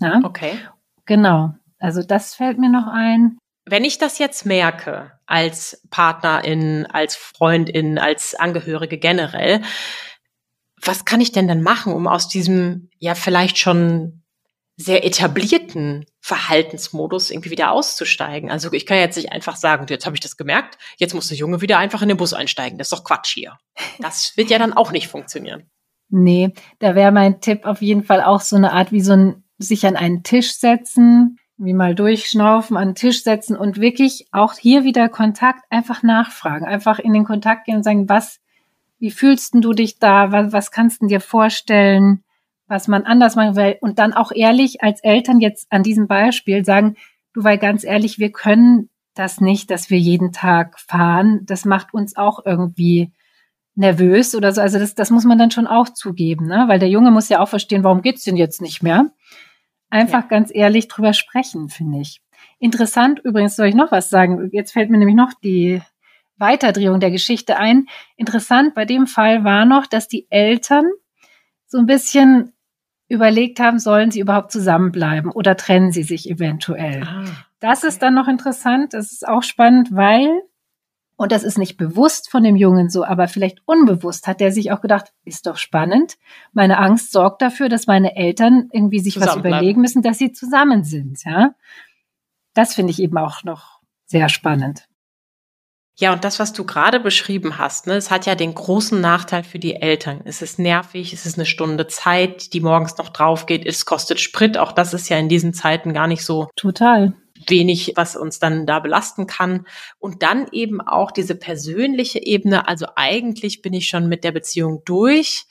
Ja? 0.00 0.20
Okay. 0.24 0.58
Genau. 1.06 1.54
Also 1.78 2.02
das 2.02 2.34
fällt 2.34 2.58
mir 2.58 2.70
noch 2.70 2.88
ein. 2.88 3.38
Wenn 3.66 3.84
ich 3.84 3.98
das 3.98 4.18
jetzt 4.18 4.44
merke, 4.46 5.12
als 5.26 5.80
Partnerin, 5.90 6.86
als 6.86 7.14
Freundin, 7.14 7.98
als 7.98 8.34
Angehörige 8.34 8.98
generell, 8.98 9.62
was 10.82 11.04
kann 11.04 11.20
ich 11.20 11.30
denn 11.30 11.46
dann 11.46 11.62
machen, 11.62 11.92
um 11.92 12.08
aus 12.08 12.26
diesem 12.26 12.90
ja 12.98 13.14
vielleicht 13.14 13.58
schon 13.58 14.23
sehr 14.76 15.04
etablierten 15.04 16.04
Verhaltensmodus 16.20 17.30
irgendwie 17.30 17.50
wieder 17.50 17.70
auszusteigen. 17.70 18.50
Also 18.50 18.72
ich 18.72 18.86
kann 18.86 18.98
jetzt 18.98 19.16
nicht 19.16 19.32
einfach 19.32 19.56
sagen, 19.56 19.86
jetzt 19.88 20.06
habe 20.06 20.16
ich 20.16 20.20
das 20.20 20.36
gemerkt, 20.36 20.78
jetzt 20.96 21.14
muss 21.14 21.28
der 21.28 21.36
Junge 21.36 21.60
wieder 21.60 21.78
einfach 21.78 22.02
in 22.02 22.08
den 22.08 22.16
Bus 22.16 22.32
einsteigen. 22.32 22.78
Das 22.78 22.86
ist 22.86 22.92
doch 22.98 23.04
Quatsch 23.04 23.34
hier. 23.34 23.58
Das 24.00 24.36
wird 24.36 24.50
ja 24.50 24.58
dann 24.58 24.72
auch 24.72 24.90
nicht 24.90 25.08
funktionieren. 25.08 25.70
Nee, 26.08 26.52
da 26.80 26.94
wäre 26.94 27.12
mein 27.12 27.40
Tipp 27.40 27.64
auf 27.64 27.82
jeden 27.82 28.04
Fall 28.04 28.22
auch 28.22 28.40
so 28.40 28.56
eine 28.56 28.72
Art 28.72 28.92
wie 28.92 29.00
so 29.00 29.12
ein 29.12 29.44
sich 29.58 29.86
an 29.86 29.96
einen 29.96 30.24
Tisch 30.24 30.56
setzen, 30.56 31.38
wie 31.56 31.72
mal 31.72 31.94
durchschnaufen, 31.94 32.76
an 32.76 32.88
den 32.88 32.94
Tisch 32.96 33.22
setzen 33.22 33.56
und 33.56 33.80
wirklich 33.80 34.26
auch 34.32 34.54
hier 34.54 34.84
wieder 34.84 35.08
Kontakt 35.08 35.64
einfach 35.70 36.02
nachfragen, 36.02 36.66
einfach 36.66 36.98
in 36.98 37.12
den 37.12 37.24
Kontakt 37.24 37.66
gehen 37.66 37.76
und 37.76 37.84
sagen, 37.84 38.08
was, 38.08 38.40
wie 38.98 39.12
fühlst 39.12 39.54
du 39.54 39.72
dich 39.72 39.98
da, 39.98 40.32
was, 40.32 40.52
was 40.52 40.70
kannst 40.72 41.02
du 41.02 41.06
dir 41.06 41.20
vorstellen? 41.20 42.23
Was 42.66 42.88
man 42.88 43.04
anders 43.04 43.36
machen 43.36 43.56
will 43.56 43.76
und 43.80 43.98
dann 43.98 44.12
auch 44.12 44.32
ehrlich 44.32 44.82
als 44.82 45.02
Eltern 45.02 45.40
jetzt 45.40 45.66
an 45.70 45.82
diesem 45.82 46.06
Beispiel 46.06 46.64
sagen, 46.64 46.96
du, 47.34 47.44
weil 47.44 47.58
ganz 47.58 47.84
ehrlich, 47.84 48.18
wir 48.18 48.32
können 48.32 48.88
das 49.14 49.40
nicht, 49.40 49.70
dass 49.70 49.90
wir 49.90 49.98
jeden 49.98 50.32
Tag 50.32 50.80
fahren. 50.80 51.40
Das 51.44 51.64
macht 51.64 51.94
uns 51.94 52.16
auch 52.16 52.44
irgendwie 52.44 53.12
nervös 53.74 54.34
oder 54.34 54.52
so. 54.52 54.60
Also 54.60 54.78
das, 54.78 54.94
das 54.94 55.10
muss 55.10 55.24
man 55.24 55.38
dann 55.38 55.50
schon 55.50 55.66
auch 55.66 55.88
zugeben, 55.88 56.46
ne? 56.46 56.64
weil 56.68 56.78
der 56.78 56.88
Junge 56.88 57.10
muss 57.10 57.28
ja 57.28 57.40
auch 57.40 57.48
verstehen, 57.48 57.84
warum 57.84 58.02
geht's 58.02 58.24
denn 58.24 58.36
jetzt 58.36 58.60
nicht 58.60 58.82
mehr? 58.82 59.10
Einfach 59.90 60.22
ja. 60.22 60.28
ganz 60.28 60.50
ehrlich 60.52 60.88
drüber 60.88 61.12
sprechen, 61.12 61.68
finde 61.68 62.00
ich. 62.00 62.20
Interessant 62.58 63.20
übrigens, 63.20 63.56
soll 63.56 63.66
ich 63.66 63.74
noch 63.74 63.92
was 63.92 64.10
sagen? 64.10 64.48
Jetzt 64.52 64.72
fällt 64.72 64.90
mir 64.90 64.98
nämlich 64.98 65.16
noch 65.16 65.32
die 65.42 65.82
Weiterdrehung 66.36 67.00
der 67.00 67.10
Geschichte 67.10 67.56
ein. 67.56 67.86
Interessant 68.16 68.74
bei 68.74 68.84
dem 68.84 69.06
Fall 69.06 69.44
war 69.44 69.64
noch, 69.64 69.86
dass 69.86 70.08
die 70.08 70.26
Eltern 70.30 70.84
so 71.66 71.78
ein 71.78 71.86
bisschen 71.86 72.53
überlegt 73.08 73.60
haben, 73.60 73.78
sollen 73.78 74.10
sie 74.10 74.20
überhaupt 74.20 74.50
zusammenbleiben 74.50 75.30
oder 75.30 75.56
trennen 75.56 75.92
sie 75.92 76.02
sich 76.02 76.28
eventuell. 76.30 77.02
Ah, 77.02 77.24
das 77.60 77.84
ist 77.84 78.02
dann 78.02 78.14
noch 78.14 78.28
interessant, 78.28 78.94
das 78.94 79.12
ist 79.12 79.26
auch 79.26 79.42
spannend, 79.42 79.90
weil, 79.92 80.42
und 81.16 81.32
das 81.32 81.44
ist 81.44 81.58
nicht 81.58 81.76
bewusst 81.76 82.30
von 82.30 82.42
dem 82.42 82.56
Jungen 82.56 82.88
so, 82.88 83.04
aber 83.04 83.28
vielleicht 83.28 83.58
unbewusst 83.66 84.26
hat 84.26 84.40
er 84.40 84.52
sich 84.52 84.72
auch 84.72 84.80
gedacht, 84.80 85.12
ist 85.24 85.46
doch 85.46 85.58
spannend. 85.58 86.16
Meine 86.52 86.78
Angst 86.78 87.12
sorgt 87.12 87.42
dafür, 87.42 87.68
dass 87.68 87.86
meine 87.86 88.16
Eltern 88.16 88.68
irgendwie 88.72 89.00
sich 89.00 89.20
was 89.20 89.36
überlegen 89.36 89.80
müssen, 89.80 90.02
dass 90.02 90.18
sie 90.18 90.32
zusammen 90.32 90.84
sind, 90.84 91.24
ja. 91.24 91.54
Das 92.54 92.74
finde 92.74 92.92
ich 92.92 93.02
eben 93.02 93.18
auch 93.18 93.44
noch 93.44 93.80
sehr 94.06 94.28
spannend. 94.28 94.88
Ja, 95.96 96.12
und 96.12 96.24
das, 96.24 96.40
was 96.40 96.52
du 96.52 96.64
gerade 96.64 96.98
beschrieben 96.98 97.56
hast, 97.56 97.86
ne, 97.86 97.94
es 97.94 98.10
hat 98.10 98.26
ja 98.26 98.34
den 98.34 98.54
großen 98.54 99.00
Nachteil 99.00 99.44
für 99.44 99.60
die 99.60 99.76
Eltern. 99.76 100.22
Es 100.24 100.42
ist 100.42 100.58
nervig, 100.58 101.12
es 101.12 101.24
ist 101.24 101.38
eine 101.38 101.46
Stunde 101.46 101.86
Zeit, 101.86 102.52
die 102.52 102.60
morgens 102.60 102.96
noch 102.98 103.10
drauf 103.10 103.46
geht, 103.46 103.64
es 103.64 103.86
kostet 103.86 104.18
Sprit. 104.18 104.58
Auch 104.58 104.72
das 104.72 104.92
ist 104.92 105.08
ja 105.08 105.18
in 105.18 105.28
diesen 105.28 105.54
Zeiten 105.54 105.94
gar 105.94 106.08
nicht 106.08 106.24
so 106.24 106.48
total 106.56 107.14
wenig, 107.48 107.92
was 107.96 108.16
uns 108.16 108.38
dann 108.38 108.66
da 108.66 108.80
belasten 108.80 109.26
kann. 109.26 109.66
Und 109.98 110.22
dann 110.22 110.46
eben 110.52 110.80
auch 110.80 111.10
diese 111.10 111.34
persönliche 111.34 112.24
Ebene. 112.24 112.66
Also 112.68 112.86
eigentlich 112.96 113.62
bin 113.62 113.72
ich 113.72 113.88
schon 113.88 114.08
mit 114.08 114.24
der 114.24 114.32
Beziehung 114.32 114.82
durch. 114.84 115.44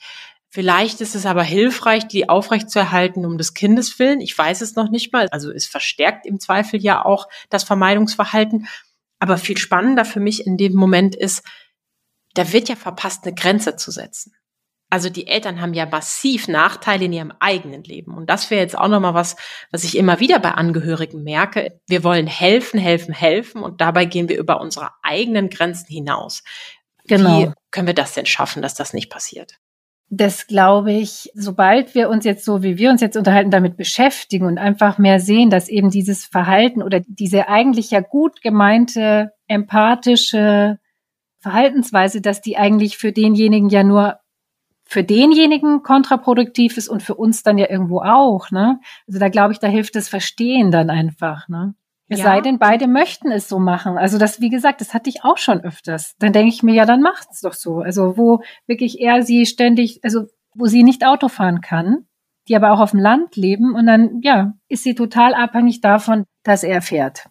Vielleicht 0.48 1.00
ist 1.00 1.14
es 1.14 1.26
aber 1.26 1.42
hilfreich, 1.42 2.06
die 2.06 2.28
aufrechtzuerhalten 2.28 3.26
um 3.26 3.38
des 3.38 3.54
Kindes 3.54 3.98
willen. 3.98 4.20
Ich 4.20 4.36
weiß 4.36 4.60
es 4.60 4.76
noch 4.76 4.90
nicht 4.90 5.12
mal. 5.12 5.28
Also 5.30 5.50
es 5.50 5.66
verstärkt 5.66 6.26
im 6.26 6.38
Zweifel 6.38 6.80
ja 6.80 7.04
auch 7.04 7.28
das 7.50 7.64
Vermeidungsverhalten. 7.64 8.68
Aber 9.18 9.38
viel 9.38 9.58
spannender 9.58 10.04
für 10.04 10.20
mich 10.20 10.46
in 10.46 10.56
dem 10.56 10.74
Moment 10.74 11.14
ist, 11.14 11.42
da 12.34 12.52
wird 12.52 12.68
ja 12.68 12.76
verpasst, 12.76 13.24
eine 13.24 13.34
Grenze 13.34 13.76
zu 13.76 13.90
setzen. 13.90 14.34
Also 14.90 15.08
die 15.08 15.26
Eltern 15.26 15.60
haben 15.60 15.74
ja 15.74 15.86
massiv 15.86 16.46
Nachteile 16.46 17.06
in 17.06 17.12
ihrem 17.12 17.32
eigenen 17.40 17.82
Leben. 17.82 18.14
Und 18.16 18.30
das 18.30 18.50
wäre 18.50 18.60
jetzt 18.60 18.78
auch 18.78 18.88
nochmal 18.88 19.14
was, 19.14 19.34
was 19.72 19.82
ich 19.82 19.96
immer 19.96 20.20
wieder 20.20 20.38
bei 20.38 20.52
Angehörigen 20.52 21.24
merke. 21.24 21.80
Wir 21.88 22.04
wollen 22.04 22.26
helfen, 22.26 22.78
helfen, 22.78 23.12
helfen 23.12 23.62
und 23.62 23.80
dabei 23.80 24.04
gehen 24.04 24.28
wir 24.28 24.38
über 24.38 24.60
unsere 24.60 24.90
eigenen 25.02 25.48
Grenzen 25.48 25.88
hinaus. 25.88 26.44
Genau. 27.06 27.40
Wie 27.40 27.52
können 27.70 27.88
wir 27.88 27.94
das 27.94 28.14
denn 28.14 28.26
schaffen, 28.26 28.62
dass 28.62 28.74
das 28.74 28.92
nicht 28.92 29.10
passiert? 29.10 29.58
Das 30.10 30.46
glaube 30.46 30.92
ich, 30.92 31.30
sobald 31.34 31.94
wir 31.94 32.08
uns 32.08 32.24
jetzt 32.24 32.44
so, 32.44 32.62
wie 32.62 32.78
wir 32.78 32.90
uns 32.90 33.00
jetzt 33.00 33.16
unterhalten, 33.16 33.50
damit 33.50 33.76
beschäftigen 33.76 34.46
und 34.46 34.58
einfach 34.58 34.98
mehr 34.98 35.18
sehen, 35.18 35.50
dass 35.50 35.68
eben 35.68 35.90
dieses 35.90 36.24
Verhalten 36.24 36.82
oder 36.82 37.00
diese 37.06 37.48
eigentlich 37.48 37.90
ja 37.90 38.00
gut 38.00 38.42
gemeinte, 38.42 39.32
empathische 39.48 40.78
Verhaltensweise, 41.40 42.20
dass 42.20 42.40
die 42.40 42.56
eigentlich 42.56 42.96
für 42.96 43.12
denjenigen 43.12 43.68
ja 43.68 43.82
nur 43.82 44.18
für 44.84 45.02
denjenigen 45.02 45.82
kontraproduktiv 45.82 46.76
ist 46.76 46.88
und 46.88 47.02
für 47.02 47.14
uns 47.14 47.42
dann 47.42 47.58
ja 47.58 47.68
irgendwo 47.70 48.00
auch, 48.00 48.50
ne? 48.50 48.80
Also 49.08 49.18
da 49.18 49.28
glaube 49.28 49.52
ich, 49.52 49.58
da 49.58 49.66
hilft 49.66 49.96
das 49.96 50.08
Verstehen 50.08 50.70
dann 50.70 50.90
einfach, 50.90 51.48
ne? 51.48 51.74
Es 52.14 52.20
ja. 52.20 52.26
sei 52.26 52.40
denn, 52.40 52.58
beide 52.58 52.86
möchten 52.86 53.30
es 53.30 53.48
so 53.48 53.58
machen. 53.58 53.98
Also 53.98 54.18
das, 54.18 54.40
wie 54.40 54.48
gesagt, 54.48 54.80
das 54.80 54.94
hatte 54.94 55.10
ich 55.10 55.24
auch 55.24 55.38
schon 55.38 55.60
öfters. 55.60 56.14
Dann 56.18 56.32
denke 56.32 56.48
ich 56.48 56.62
mir, 56.62 56.74
ja, 56.74 56.86
dann 56.86 57.00
macht's 57.00 57.40
doch 57.40 57.52
so. 57.52 57.78
Also 57.78 58.16
wo 58.16 58.42
wirklich 58.66 59.00
er 59.00 59.22
sie 59.22 59.46
ständig, 59.46 60.00
also 60.02 60.26
wo 60.54 60.66
sie 60.66 60.84
nicht 60.84 61.04
Auto 61.04 61.28
fahren 61.28 61.60
kann, 61.60 62.06
die 62.48 62.56
aber 62.56 62.72
auch 62.72 62.80
auf 62.80 62.92
dem 62.92 63.00
Land 63.00 63.36
leben 63.36 63.74
und 63.74 63.86
dann, 63.86 64.20
ja, 64.22 64.54
ist 64.68 64.84
sie 64.84 64.94
total 64.94 65.34
abhängig 65.34 65.80
davon, 65.80 66.24
dass 66.44 66.62
er 66.62 66.82
fährt. 66.82 67.26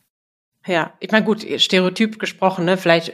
Ja, 0.65 0.93
ich 0.99 1.11
meine, 1.11 1.25
gut, 1.25 1.45
stereotyp 1.57 2.19
gesprochen, 2.19 2.65
ne? 2.65 2.77
Vielleicht 2.77 3.13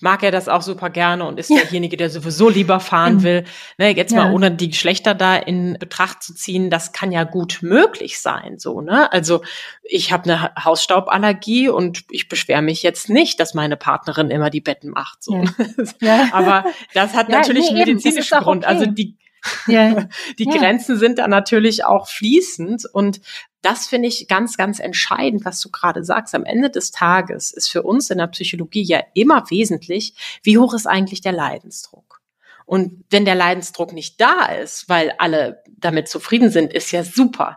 mag 0.00 0.22
er 0.22 0.30
das 0.30 0.48
auch 0.48 0.62
super 0.62 0.90
gerne 0.90 1.24
und 1.24 1.38
ist 1.38 1.50
ja. 1.50 1.56
derjenige, 1.56 1.96
der 1.96 2.10
sowieso 2.10 2.48
lieber 2.48 2.80
fahren 2.80 3.22
will. 3.22 3.44
Ne, 3.78 3.96
jetzt 3.96 4.12
ja. 4.12 4.24
mal 4.24 4.34
ohne 4.34 4.50
die 4.50 4.68
Geschlechter 4.68 5.14
da 5.14 5.36
in 5.36 5.76
Betracht 5.78 6.22
zu 6.22 6.34
ziehen, 6.34 6.68
das 6.70 6.92
kann 6.92 7.12
ja 7.12 7.24
gut 7.24 7.60
möglich 7.62 8.20
sein, 8.20 8.58
so 8.58 8.80
ne. 8.80 9.10
Also 9.12 9.42
ich 9.82 10.12
habe 10.12 10.24
eine 10.24 10.54
Hausstauballergie 10.62 11.68
und 11.68 12.04
ich 12.10 12.28
beschwere 12.28 12.62
mich 12.62 12.82
jetzt 12.82 13.08
nicht, 13.08 13.40
dass 13.40 13.54
meine 13.54 13.76
Partnerin 13.76 14.30
immer 14.30 14.50
die 14.50 14.60
Betten 14.60 14.90
macht. 14.90 15.22
So. 15.22 15.44
Ja. 16.00 16.28
Aber 16.32 16.64
das 16.92 17.14
hat 17.14 17.28
natürlich 17.30 17.70
nee, 17.70 17.82
einen 17.82 17.94
medizinischen 17.94 18.38
Grund. 18.40 18.64
Okay. 18.64 18.72
Also 18.72 18.86
die 18.86 19.16
ja. 19.66 20.08
Die 20.38 20.44
ja. 20.44 20.56
Grenzen 20.56 20.98
sind 20.98 21.18
da 21.18 21.28
natürlich 21.28 21.84
auch 21.84 22.08
fließend 22.08 22.86
und 22.92 23.20
das 23.62 23.88
finde 23.88 24.08
ich 24.08 24.28
ganz, 24.28 24.56
ganz 24.56 24.78
entscheidend, 24.78 25.44
was 25.44 25.60
du 25.60 25.70
gerade 25.70 26.04
sagst. 26.04 26.34
Am 26.34 26.44
Ende 26.44 26.70
des 26.70 26.92
Tages 26.92 27.50
ist 27.50 27.68
für 27.68 27.82
uns 27.82 28.10
in 28.10 28.18
der 28.18 28.28
Psychologie 28.28 28.84
ja 28.84 29.02
immer 29.14 29.50
wesentlich, 29.50 30.14
wie 30.44 30.56
hoch 30.56 30.72
ist 30.72 30.86
eigentlich 30.86 31.20
der 31.20 31.32
Leidensdruck? 31.32 32.20
Und 32.64 33.04
wenn 33.10 33.24
der 33.24 33.34
Leidensdruck 33.34 33.92
nicht 33.92 34.20
da 34.20 34.46
ist, 34.46 34.88
weil 34.88 35.14
alle 35.18 35.62
damit 35.78 36.08
zufrieden 36.08 36.50
sind, 36.50 36.72
ist 36.72 36.92
ja 36.92 37.02
super 37.02 37.56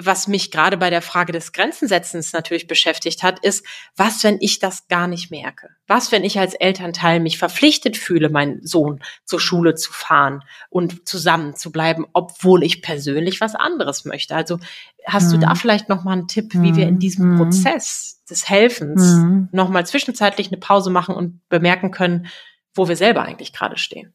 was 0.00 0.28
mich 0.28 0.50
gerade 0.50 0.76
bei 0.76 0.90
der 0.90 1.02
Frage 1.02 1.32
des 1.32 1.52
Grenzensetzens 1.52 2.32
natürlich 2.32 2.66
beschäftigt 2.66 3.22
hat, 3.22 3.40
ist, 3.40 3.66
was, 3.96 4.22
wenn 4.22 4.38
ich 4.40 4.60
das 4.60 4.86
gar 4.86 5.08
nicht 5.08 5.30
merke? 5.30 5.70
Was, 5.86 6.12
wenn 6.12 6.24
ich 6.24 6.38
als 6.38 6.54
Elternteil 6.54 7.18
mich 7.18 7.36
verpflichtet 7.36 7.96
fühle, 7.96 8.30
meinen 8.30 8.64
Sohn 8.64 9.00
zur 9.24 9.40
Schule 9.40 9.74
zu 9.74 9.92
fahren 9.92 10.44
und 10.70 11.08
zusammen 11.08 11.56
zu 11.56 11.72
bleiben, 11.72 12.06
obwohl 12.12 12.62
ich 12.62 12.80
persönlich 12.80 13.40
was 13.40 13.56
anderes 13.56 14.04
möchte? 14.04 14.36
Also 14.36 14.58
hast 15.04 15.28
mhm. 15.28 15.32
du 15.32 15.46
da 15.46 15.50
mhm. 15.50 15.56
vielleicht 15.56 15.88
noch 15.88 16.04
mal 16.04 16.12
einen 16.12 16.28
Tipp, 16.28 16.52
wie 16.54 16.76
wir 16.76 16.86
in 16.86 16.94
mhm. 16.94 17.00
diesem 17.00 17.32
mhm. 17.32 17.36
Prozess 17.38 18.22
des 18.30 18.48
Helfens 18.48 19.02
mhm. 19.02 19.48
noch 19.50 19.68
mal 19.68 19.84
zwischenzeitlich 19.84 20.48
eine 20.48 20.58
Pause 20.58 20.90
machen 20.90 21.14
und 21.14 21.40
bemerken 21.48 21.90
können, 21.90 22.28
wo 22.74 22.88
wir 22.88 22.96
selber 22.96 23.22
eigentlich 23.22 23.52
gerade 23.52 23.78
stehen? 23.78 24.14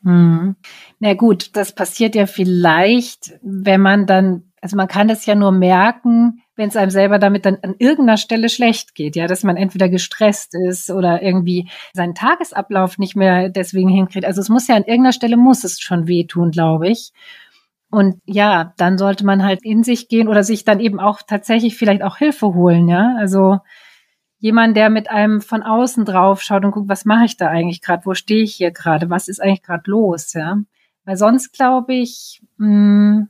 Mhm. 0.00 0.56
Na 0.98 1.14
gut, 1.14 1.54
das 1.54 1.74
passiert 1.74 2.14
ja 2.14 2.26
vielleicht, 2.26 3.38
wenn 3.42 3.80
man 3.80 4.06
dann 4.06 4.45
also 4.60 4.76
man 4.76 4.88
kann 4.88 5.10
es 5.10 5.26
ja 5.26 5.34
nur 5.34 5.52
merken, 5.52 6.42
wenn 6.56 6.68
es 6.68 6.76
einem 6.76 6.90
selber 6.90 7.18
damit 7.18 7.44
dann 7.44 7.58
an 7.62 7.74
irgendeiner 7.78 8.16
Stelle 8.16 8.48
schlecht 8.48 8.94
geht, 8.94 9.14
ja, 9.14 9.26
dass 9.26 9.44
man 9.44 9.56
entweder 9.56 9.88
gestresst 9.88 10.54
ist 10.54 10.90
oder 10.90 11.22
irgendwie 11.22 11.68
seinen 11.92 12.14
Tagesablauf 12.14 12.98
nicht 12.98 13.16
mehr 13.16 13.50
deswegen 13.50 13.90
hinkriegt. 13.90 14.24
Also 14.24 14.40
es 14.40 14.48
muss 14.48 14.66
ja 14.66 14.76
an 14.76 14.84
irgendeiner 14.84 15.12
Stelle 15.12 15.36
muss 15.36 15.64
es 15.64 15.80
schon 15.80 16.08
wehtun, 16.08 16.50
glaube 16.50 16.88
ich. 16.88 17.12
Und 17.90 18.20
ja, 18.24 18.72
dann 18.78 18.98
sollte 18.98 19.24
man 19.24 19.44
halt 19.44 19.62
in 19.62 19.84
sich 19.84 20.08
gehen 20.08 20.28
oder 20.28 20.42
sich 20.42 20.64
dann 20.64 20.80
eben 20.80 20.98
auch 20.98 21.20
tatsächlich 21.26 21.76
vielleicht 21.76 22.02
auch 22.02 22.16
Hilfe 22.16 22.54
holen, 22.54 22.88
ja. 22.88 23.14
Also 23.18 23.58
jemand, 24.38 24.76
der 24.76 24.90
mit 24.90 25.10
einem 25.10 25.40
von 25.40 25.62
außen 25.62 26.04
drauf 26.04 26.42
schaut 26.42 26.64
und 26.64 26.72
guckt, 26.72 26.88
was 26.88 27.04
mache 27.04 27.26
ich 27.26 27.36
da 27.36 27.48
eigentlich 27.48 27.82
gerade, 27.82 28.04
wo 28.06 28.14
stehe 28.14 28.42
ich 28.42 28.54
hier 28.54 28.70
gerade, 28.70 29.10
was 29.10 29.28
ist 29.28 29.40
eigentlich 29.40 29.62
gerade 29.62 29.90
los, 29.90 30.32
ja. 30.32 30.58
Weil 31.04 31.16
sonst 31.16 31.52
glaube 31.52 31.94
ich, 31.94 32.42
mh, 32.56 32.66
hm, 32.66 33.28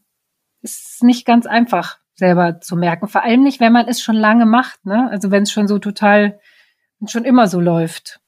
ist 0.67 1.03
nicht 1.03 1.25
ganz 1.25 1.47
einfach 1.47 1.99
selber 2.15 2.61
zu 2.61 2.77
merken. 2.77 3.09
Vor 3.09 3.23
allem 3.23 3.43
nicht, 3.43 3.61
wenn 3.61 3.73
man 3.73 3.89
es 3.89 4.01
schon 4.03 4.17
lange 4.17 4.47
macht, 4.47 4.85
ne? 4.85 5.09
Also 5.11 5.31
wenn 5.31 5.45
es 5.45 5.53
schon 5.53 5.69
so 5.69 5.79
total, 5.79 6.39
schon 7.07 7.25
immer 7.25 7.47
so 7.47 7.61
läuft. 7.61 8.21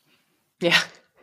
Ja. 0.62 0.72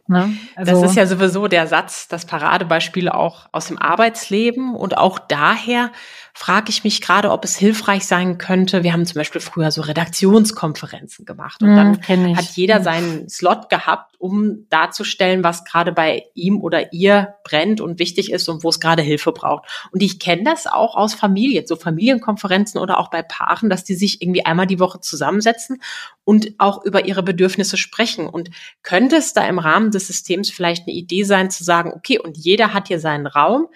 Ne? 0.07 0.37
Also, 0.55 0.81
das 0.81 0.91
ist 0.91 0.97
ja 0.97 1.07
sowieso 1.07 1.47
der 1.47 1.65
Satz, 1.65 2.07
das 2.07 2.25
Paradebeispiel 2.25 3.09
auch 3.09 3.47
aus 3.51 3.69
dem 3.69 3.79
Arbeitsleben 3.79 4.75
und 4.75 4.97
auch 4.99 5.17
daher 5.17 5.91
frage 6.31 6.69
ich 6.69 6.83
mich 6.83 7.01
gerade, 7.01 7.31
ob 7.31 7.43
es 7.43 7.55
hilfreich 7.55 8.05
sein 8.05 8.37
könnte. 8.37 8.83
Wir 8.83 8.93
haben 8.93 9.05
zum 9.07 9.15
Beispiel 9.15 9.41
früher 9.41 9.71
so 9.71 9.81
Redaktionskonferenzen 9.81 11.25
gemacht 11.25 11.63
und 11.63 11.73
mm, 11.73 11.75
dann 11.75 12.37
hat 12.37 12.45
jeder 12.51 12.81
seinen 12.83 13.27
Slot 13.29 13.69
gehabt, 13.69 14.14
um 14.25 14.65
darzustellen, 14.69 15.43
was 15.43 15.65
gerade 15.65 15.91
bei 15.91 16.23
ihm 16.33 16.59
oder 16.59 16.91
ihr 16.91 17.35
brennt 17.43 17.79
und 17.79 17.99
wichtig 17.99 18.31
ist 18.31 18.49
und 18.49 18.63
wo 18.63 18.69
es 18.69 18.79
gerade 18.79 19.03
Hilfe 19.03 19.31
braucht. 19.31 19.69
Und 19.91 20.01
ich 20.01 20.17
kenne 20.17 20.43
das 20.43 20.65
auch 20.65 20.95
aus 20.95 21.13
Familien, 21.13 21.67
so 21.67 21.75
Familienkonferenzen 21.75 22.81
oder 22.81 22.99
auch 22.99 23.11
bei 23.11 23.21
Paaren, 23.21 23.69
dass 23.69 23.83
die 23.83 23.93
sich 23.93 24.23
irgendwie 24.23 24.43
einmal 24.43 24.65
die 24.65 24.79
Woche 24.79 24.99
zusammensetzen 24.99 25.79
und 26.23 26.55
auch 26.57 26.83
über 26.83 27.05
ihre 27.05 27.21
Bedürfnisse 27.21 27.77
sprechen. 27.77 28.27
Und 28.27 28.49
könnte 28.81 29.17
es 29.17 29.33
da 29.33 29.47
im 29.47 29.59
Rahmen 29.59 29.91
des 29.91 30.07
Systems 30.07 30.49
vielleicht 30.49 30.87
eine 30.87 30.95
Idee 30.95 31.23
sein 31.23 31.51
zu 31.51 31.63
sagen, 31.63 31.93
okay, 31.95 32.17
und 32.17 32.35
jeder 32.35 32.73
hat 32.73 32.87
hier 32.87 32.99
seinen 32.99 33.27
Raum, 33.27 33.67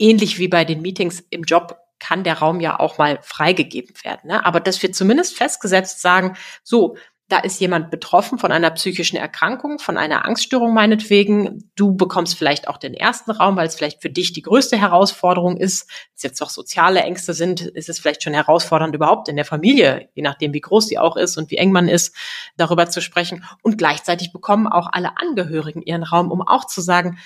ähnlich 0.00 0.40
wie 0.40 0.48
bei 0.48 0.64
den 0.64 0.82
Meetings 0.82 1.24
im 1.30 1.44
Job 1.44 1.78
kann 1.98 2.24
der 2.24 2.38
Raum 2.38 2.60
ja 2.60 2.78
auch 2.78 2.98
mal 2.98 3.18
freigegeben 3.22 3.94
werden. 4.02 4.28
Ne? 4.28 4.44
Aber 4.44 4.60
dass 4.60 4.82
wir 4.82 4.92
zumindest 4.92 5.36
festgesetzt 5.36 6.02
sagen, 6.02 6.36
so, 6.62 6.96
da 7.28 7.38
ist 7.38 7.60
jemand 7.60 7.90
betroffen 7.90 8.38
von 8.38 8.52
einer 8.52 8.70
psychischen 8.70 9.16
Erkrankung, 9.16 9.80
von 9.80 9.96
einer 9.96 10.24
Angststörung 10.24 10.72
meinetwegen. 10.72 11.70
Du 11.74 11.96
bekommst 11.96 12.38
vielleicht 12.38 12.68
auch 12.68 12.76
den 12.76 12.94
ersten 12.94 13.32
Raum, 13.32 13.56
weil 13.56 13.66
es 13.66 13.74
vielleicht 13.74 14.00
für 14.00 14.10
dich 14.10 14.32
die 14.32 14.42
größte 14.42 14.76
Herausforderung 14.76 15.56
ist. 15.56 15.88
Wenn 15.88 16.16
es 16.16 16.22
jetzt 16.22 16.40
auch 16.40 16.50
soziale 16.50 17.00
Ängste 17.00 17.34
sind, 17.34 17.62
ist 17.62 17.88
es 17.88 17.98
vielleicht 17.98 18.22
schon 18.22 18.34
herausfordernd 18.34 18.94
überhaupt 18.94 19.28
in 19.28 19.34
der 19.34 19.44
Familie, 19.44 20.08
je 20.14 20.22
nachdem 20.22 20.54
wie 20.54 20.60
groß 20.60 20.86
die 20.86 21.00
auch 21.00 21.16
ist 21.16 21.36
und 21.36 21.50
wie 21.50 21.56
eng 21.56 21.72
man 21.72 21.88
ist, 21.88 22.14
darüber 22.56 22.88
zu 22.88 23.02
sprechen. 23.02 23.44
Und 23.60 23.76
gleichzeitig 23.76 24.32
bekommen 24.32 24.68
auch 24.68 24.88
alle 24.92 25.18
Angehörigen 25.18 25.82
ihren 25.82 26.04
Raum, 26.04 26.30
um 26.30 26.42
auch 26.42 26.66
zu 26.66 26.80
sagen, 26.80 27.18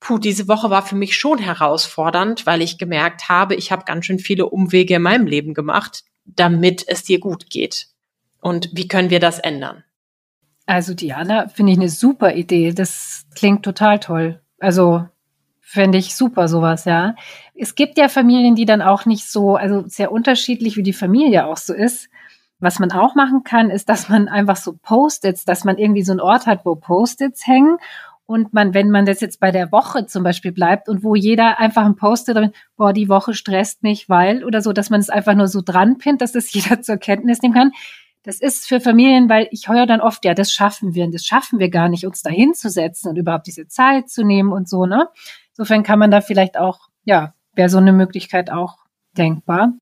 puh, 0.00 0.18
diese 0.18 0.48
Woche 0.48 0.68
war 0.68 0.84
für 0.84 0.96
mich 0.96 1.16
schon 1.16 1.38
herausfordernd, 1.38 2.44
weil 2.44 2.60
ich 2.60 2.76
gemerkt 2.76 3.30
habe, 3.30 3.54
ich 3.54 3.72
habe 3.72 3.84
ganz 3.86 4.04
schön 4.04 4.18
viele 4.18 4.50
Umwege 4.50 4.96
in 4.96 5.02
meinem 5.02 5.26
Leben 5.26 5.54
gemacht, 5.54 6.04
damit 6.26 6.84
es 6.86 7.04
dir 7.04 7.20
gut 7.20 7.48
geht. 7.48 7.86
Und 8.40 8.70
wie 8.72 8.88
können 8.88 9.10
wir 9.10 9.20
das 9.20 9.38
ändern? 9.38 9.84
Also 10.66 10.94
Diana, 10.94 11.48
finde 11.48 11.72
ich 11.72 11.78
eine 11.78 11.88
super 11.88 12.34
Idee. 12.34 12.72
Das 12.72 13.26
klingt 13.34 13.62
total 13.62 13.98
toll. 13.98 14.40
Also 14.58 15.06
fände 15.60 15.98
ich 15.98 16.14
super 16.14 16.48
sowas, 16.48 16.84
ja. 16.84 17.14
Es 17.54 17.74
gibt 17.74 17.98
ja 17.98 18.08
Familien, 18.08 18.54
die 18.54 18.66
dann 18.66 18.82
auch 18.82 19.04
nicht 19.04 19.28
so, 19.28 19.56
also 19.56 19.84
sehr 19.86 20.12
unterschiedlich, 20.12 20.76
wie 20.76 20.82
die 20.82 20.92
Familie 20.92 21.46
auch 21.46 21.56
so 21.56 21.74
ist. 21.74 22.08
Was 22.58 22.78
man 22.78 22.92
auch 22.92 23.14
machen 23.14 23.42
kann, 23.44 23.70
ist, 23.70 23.88
dass 23.88 24.08
man 24.08 24.28
einfach 24.28 24.56
so 24.56 24.74
Post-its, 24.80 25.44
dass 25.44 25.64
man 25.64 25.76
irgendwie 25.76 26.02
so 26.02 26.12
einen 26.12 26.20
Ort 26.20 26.46
hat, 26.46 26.64
wo 26.64 26.74
Post-its 26.76 27.46
hängen 27.46 27.78
und 28.26 28.52
man, 28.52 28.74
wenn 28.74 28.90
man 28.90 29.06
das 29.06 29.20
jetzt 29.20 29.38
bei 29.38 29.52
der 29.52 29.70
Woche 29.70 30.06
zum 30.06 30.24
Beispiel 30.24 30.50
bleibt 30.50 30.88
und 30.88 31.04
wo 31.04 31.14
jeder 31.14 31.60
einfach 31.60 31.84
ein 31.84 31.94
Poster 31.94 32.34
drin, 32.34 32.50
boah, 32.76 32.92
die 32.92 33.08
Woche 33.08 33.34
stresst 33.34 33.84
mich, 33.84 34.08
weil 34.08 34.44
oder 34.44 34.62
so, 34.62 34.72
dass 34.72 34.90
man 34.90 35.00
es 35.00 35.08
einfach 35.08 35.34
nur 35.34 35.46
so 35.46 35.62
dran 35.64 35.98
pinnt, 35.98 36.20
dass 36.20 36.32
das 36.32 36.52
jeder 36.52 36.82
zur 36.82 36.96
Kenntnis 36.96 37.40
nehmen 37.40 37.54
kann. 37.54 37.72
Das 38.26 38.40
ist 38.40 38.66
für 38.66 38.80
Familien, 38.80 39.28
weil 39.28 39.46
ich 39.52 39.68
höre 39.68 39.86
dann 39.86 40.00
oft, 40.00 40.24
ja, 40.24 40.34
das 40.34 40.50
schaffen 40.50 40.94
wir 40.94 41.04
und 41.04 41.14
das 41.14 41.24
schaffen 41.24 41.60
wir 41.60 41.70
gar 41.70 41.88
nicht, 41.88 42.04
uns 42.04 42.22
da 42.22 42.30
hinzusetzen 42.30 43.08
und 43.08 43.16
überhaupt 43.16 43.46
diese 43.46 43.68
Zeit 43.68 44.10
zu 44.10 44.24
nehmen 44.24 44.50
und 44.50 44.68
so, 44.68 44.84
ne? 44.84 45.08
Insofern 45.50 45.84
kann 45.84 46.00
man 46.00 46.10
da 46.10 46.20
vielleicht 46.20 46.58
auch, 46.58 46.88
ja, 47.04 47.34
wäre 47.54 47.68
so 47.68 47.78
eine 47.78 47.92
Möglichkeit 47.92 48.50
auch 48.50 48.78
denkbar. 49.16 49.74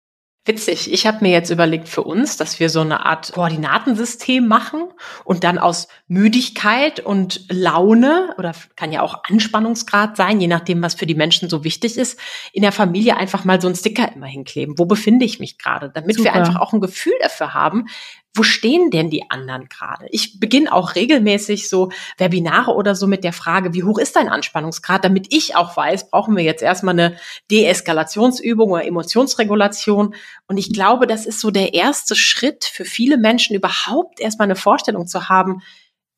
Witzig. 0.47 0.93
Ich 0.93 1.07
habe 1.07 1.21
mir 1.23 1.31
jetzt 1.31 1.49
überlegt 1.49 1.89
für 1.89 2.03
uns, 2.03 2.37
dass 2.37 2.61
wir 2.61 2.69
so 2.69 2.83
eine 2.83 3.07
Art 3.07 3.33
Koordinatensystem 3.33 4.47
machen 4.47 4.83
und 5.25 5.43
dann 5.43 5.57
aus 5.57 5.89
Müdigkeit 6.07 7.01
und 7.01 7.47
Laune 7.51 8.35
oder 8.37 8.53
kann 8.77 8.93
ja 8.93 9.01
auch 9.01 9.25
Anspannungsgrad 9.25 10.19
sein, 10.19 10.43
je 10.43 10.47
nachdem, 10.47 10.83
was 10.83 10.97
für 10.97 11.07
die 11.07 11.15
Menschen 11.15 11.49
so 11.49 11.65
wichtig 11.65 11.97
ist, 11.97 12.21
in 12.53 12.61
der 12.61 12.73
Familie 12.73 13.17
einfach 13.17 13.47
mal 13.47 13.59
so 13.59 13.69
einen 13.69 13.75
Sticker 13.75 14.15
immer 14.15 14.27
hinkleben. 14.27 14.79
Wo 14.79 14.85
befinde 14.85 15.25
ich 15.25 15.41
mich 15.41 15.57
gerade? 15.57 15.89
Damit 15.89 16.17
Super. 16.17 16.35
wir 16.35 16.35
einfach 16.35 16.61
auch 16.61 16.75
ein 16.75 16.83
Gefühl 16.83 17.15
dafür 17.23 17.55
haben, 17.55 17.87
wo 18.35 18.43
stehen 18.43 18.91
denn 18.91 19.11
die 19.11 19.31
anderen 19.31 19.69
gerade? 19.69 20.07
Ich 20.11 20.41
beginne 20.41 20.73
auch 20.73 20.97
regelmäßig 20.97 21.69
so 21.69 21.91
Webinare 22.19 22.75
oder 22.75 22.97
so 22.97 23.07
mit 23.07 23.23
der 23.23 23.33
Frage, 23.33 23.75
wie 23.75 23.85
hoch 23.85 23.99
ist 23.99 24.17
dein 24.17 24.29
Anspannungsgrad, 24.29 25.05
damit 25.05 25.33
ich 25.33 25.55
auch 25.55 25.77
weiß, 25.77 26.11
brauchen 26.11 26.37
wir 26.37 26.43
jetzt 26.43 26.63
erstmal 26.63 26.99
eine 26.99 27.17
Deeskalationsübung 27.53 28.73
oder 28.73 28.85
Emotionsregulation. 28.85 30.17
Und 30.49 30.57
ich 30.57 30.73
glaube, 30.73 31.07
das 31.07 31.27
ist 31.27 31.41
so 31.41 31.53
der 31.53 31.75
erste 31.75 32.17
Schritt 32.17 32.65
für 32.65 32.85
viele 32.85 33.19
Menschen 33.19 33.55
überhaupt 33.55 34.19
erstmal 34.19 34.47
eine 34.47 34.57
Vorstellung 34.57 35.07
zu 35.07 35.29
haben, 35.29 35.63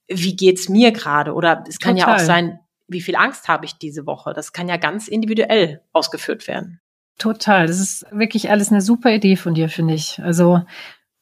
wie 0.09 0.37
geht's 0.37 0.71
mir 0.71 0.93
gerade? 0.93 1.35
Oder 1.35 1.65
es 1.69 1.79
kann 1.79 1.97
Total. 1.97 2.15
ja 2.15 2.17
auch 2.17 2.25
sein, 2.25 2.61
wie 2.89 3.03
viel 3.03 3.17
Angst 3.17 3.49
habe 3.49 3.67
ich 3.67 3.77
diese 3.77 4.07
Woche? 4.07 4.33
Das 4.33 4.53
kann 4.53 4.69
ja 4.69 4.79
ganz 4.79 5.09
individuell 5.09 5.83
ausgeführt 5.93 6.49
werden. 6.49 6.81
Total. 7.19 7.67
Das 7.67 7.81
ist 7.81 8.07
wirklich 8.11 8.51
alles 8.51 8.71
eine 8.71 8.81
super 8.81 9.11
Idee 9.11 9.37
von 9.37 9.55
dir, 9.55 9.69
finde 9.69 9.95
ich. 9.95 10.21
Also, 10.23 10.63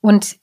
und 0.01 0.37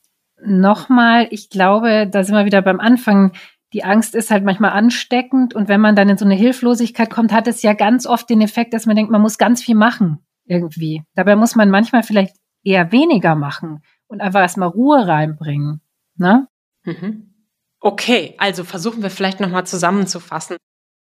nochmal, 0.46 1.28
ich 1.32 1.50
glaube, 1.50 2.08
da 2.10 2.24
sind 2.24 2.36
wir 2.36 2.46
wieder 2.46 2.62
beim 2.62 2.80
Anfang. 2.80 3.34
Die 3.74 3.84
Angst 3.84 4.16
ist 4.16 4.32
halt 4.32 4.44
manchmal 4.44 4.72
ansteckend 4.72 5.54
und 5.54 5.68
wenn 5.68 5.82
man 5.82 5.96
dann 5.96 6.10
in 6.10 6.18
so 6.18 6.26
eine 6.26 6.36
Hilflosigkeit 6.36 7.10
kommt, 7.10 7.32
hat 7.32 7.48
es 7.48 7.62
ja 7.62 7.74
ganz 7.74 8.06
oft 8.06 8.30
den 8.30 8.42
Effekt, 8.42 8.74
dass 8.74 8.86
man 8.86 8.96
denkt, 8.96 9.12
man 9.12 9.22
muss 9.22 9.38
ganz 9.38 9.64
viel 9.64 9.76
machen 9.76 10.20
irgendwie. 10.46 11.04
Dabei 11.16 11.36
muss 11.36 11.56
man 11.56 11.70
manchmal 11.70 12.04
vielleicht 12.04 12.36
eher 12.64 12.92
weniger 12.92 13.36
machen 13.36 13.82
und 14.08 14.22
einfach 14.22 14.42
erstmal 14.42 14.70
Ruhe 14.70 15.08
reinbringen. 15.08 15.82
Ne? 16.16 16.48
Mhm. 16.84 17.34
Okay, 17.80 18.36
also 18.38 18.64
versuchen 18.64 19.02
wir 19.02 19.10
vielleicht 19.10 19.40
nochmal 19.40 19.66
zusammenzufassen. 19.66 20.58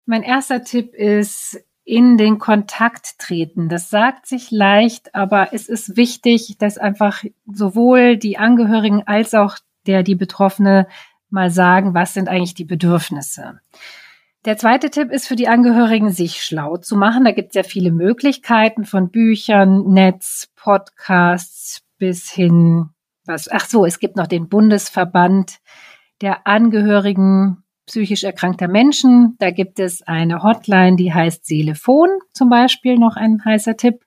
Mein 0.07 0.23
erster 0.23 0.65
Tipp 0.65 0.95
ist, 0.95 1.61
in 1.85 2.17
den 2.17 2.39
Kontakt 2.39 3.19
treten. 3.19 3.69
Das 3.69 3.91
sagt 3.91 4.27
sich 4.27 4.51
leicht, 4.51 5.15
aber 5.15 5.53
es 5.53 5.69
ist 5.69 5.97
wichtig, 5.97 6.57
dass 6.59 6.79
einfach 6.79 7.25
sowohl 7.47 8.17
die 8.17 8.39
Angehörigen 8.39 9.03
als 9.07 9.35
auch 9.35 9.57
der, 9.87 10.03
die 10.03 10.15
Betroffene 10.15 10.87
mal 11.31 11.51
sagen, 11.51 11.95
was 11.95 12.15
sind 12.15 12.29
eigentlich 12.29 12.55
die 12.55 12.65
Bedürfnisse. 12.65 13.61
Der 14.45 14.57
zweite 14.57 14.91
Tipp 14.91 15.11
ist 15.11 15.29
für 15.29 15.37
die 15.37 15.49
Angehörigen, 15.49 16.11
sich 16.11 16.43
schlau 16.43 16.79
zu 16.79 16.97
machen. 16.97 17.25
Da 17.25 17.33
gibt 17.33 17.51
es 17.51 17.55
ja 17.55 17.63
viele 17.63 17.91
Möglichkeiten 17.91 18.85
von 18.85 19.11
Büchern, 19.11 19.93
Netz, 19.93 20.49
Podcasts 20.57 21.83
bis 21.99 22.31
hin, 22.31 22.89
was, 23.27 23.49
ach 23.51 23.67
so, 23.67 23.85
es 23.85 23.99
gibt 23.99 24.17
noch 24.17 24.27
den 24.27 24.49
Bundesverband 24.49 25.59
der 26.23 26.47
Angehörigen 26.47 27.65
psychisch 27.91 28.23
erkrankter 28.23 28.69
Menschen. 28.69 29.35
Da 29.41 29.51
gibt 29.51 29.81
es 29.81 30.03
eine 30.03 30.45
Hotline, 30.45 30.97
die 30.97 31.13
heißt 31.13 31.45
Seelefon 31.45 32.09
zum 32.33 32.49
Beispiel, 32.49 32.97
noch 32.97 33.17
ein 33.17 33.45
heißer 33.45 33.77
Tipp. 33.77 34.05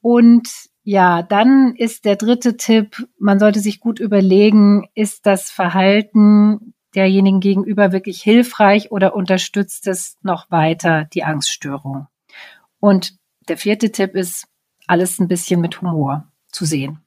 Und 0.00 0.48
ja, 0.82 1.22
dann 1.22 1.74
ist 1.76 2.04
der 2.04 2.16
dritte 2.16 2.56
Tipp, 2.56 3.06
man 3.18 3.38
sollte 3.38 3.60
sich 3.60 3.78
gut 3.78 4.00
überlegen, 4.00 4.88
ist 4.94 5.26
das 5.26 5.50
Verhalten 5.50 6.74
derjenigen 6.96 7.38
gegenüber 7.38 7.92
wirklich 7.92 8.20
hilfreich 8.22 8.90
oder 8.90 9.14
unterstützt 9.14 9.86
es 9.86 10.16
noch 10.22 10.50
weiter 10.50 11.04
die 11.14 11.22
Angststörung? 11.22 12.08
Und 12.80 13.14
der 13.48 13.56
vierte 13.56 13.92
Tipp 13.92 14.16
ist, 14.16 14.48
alles 14.88 15.20
ein 15.20 15.28
bisschen 15.28 15.60
mit 15.60 15.80
Humor 15.80 16.26
zu 16.48 16.64
sehen 16.64 16.98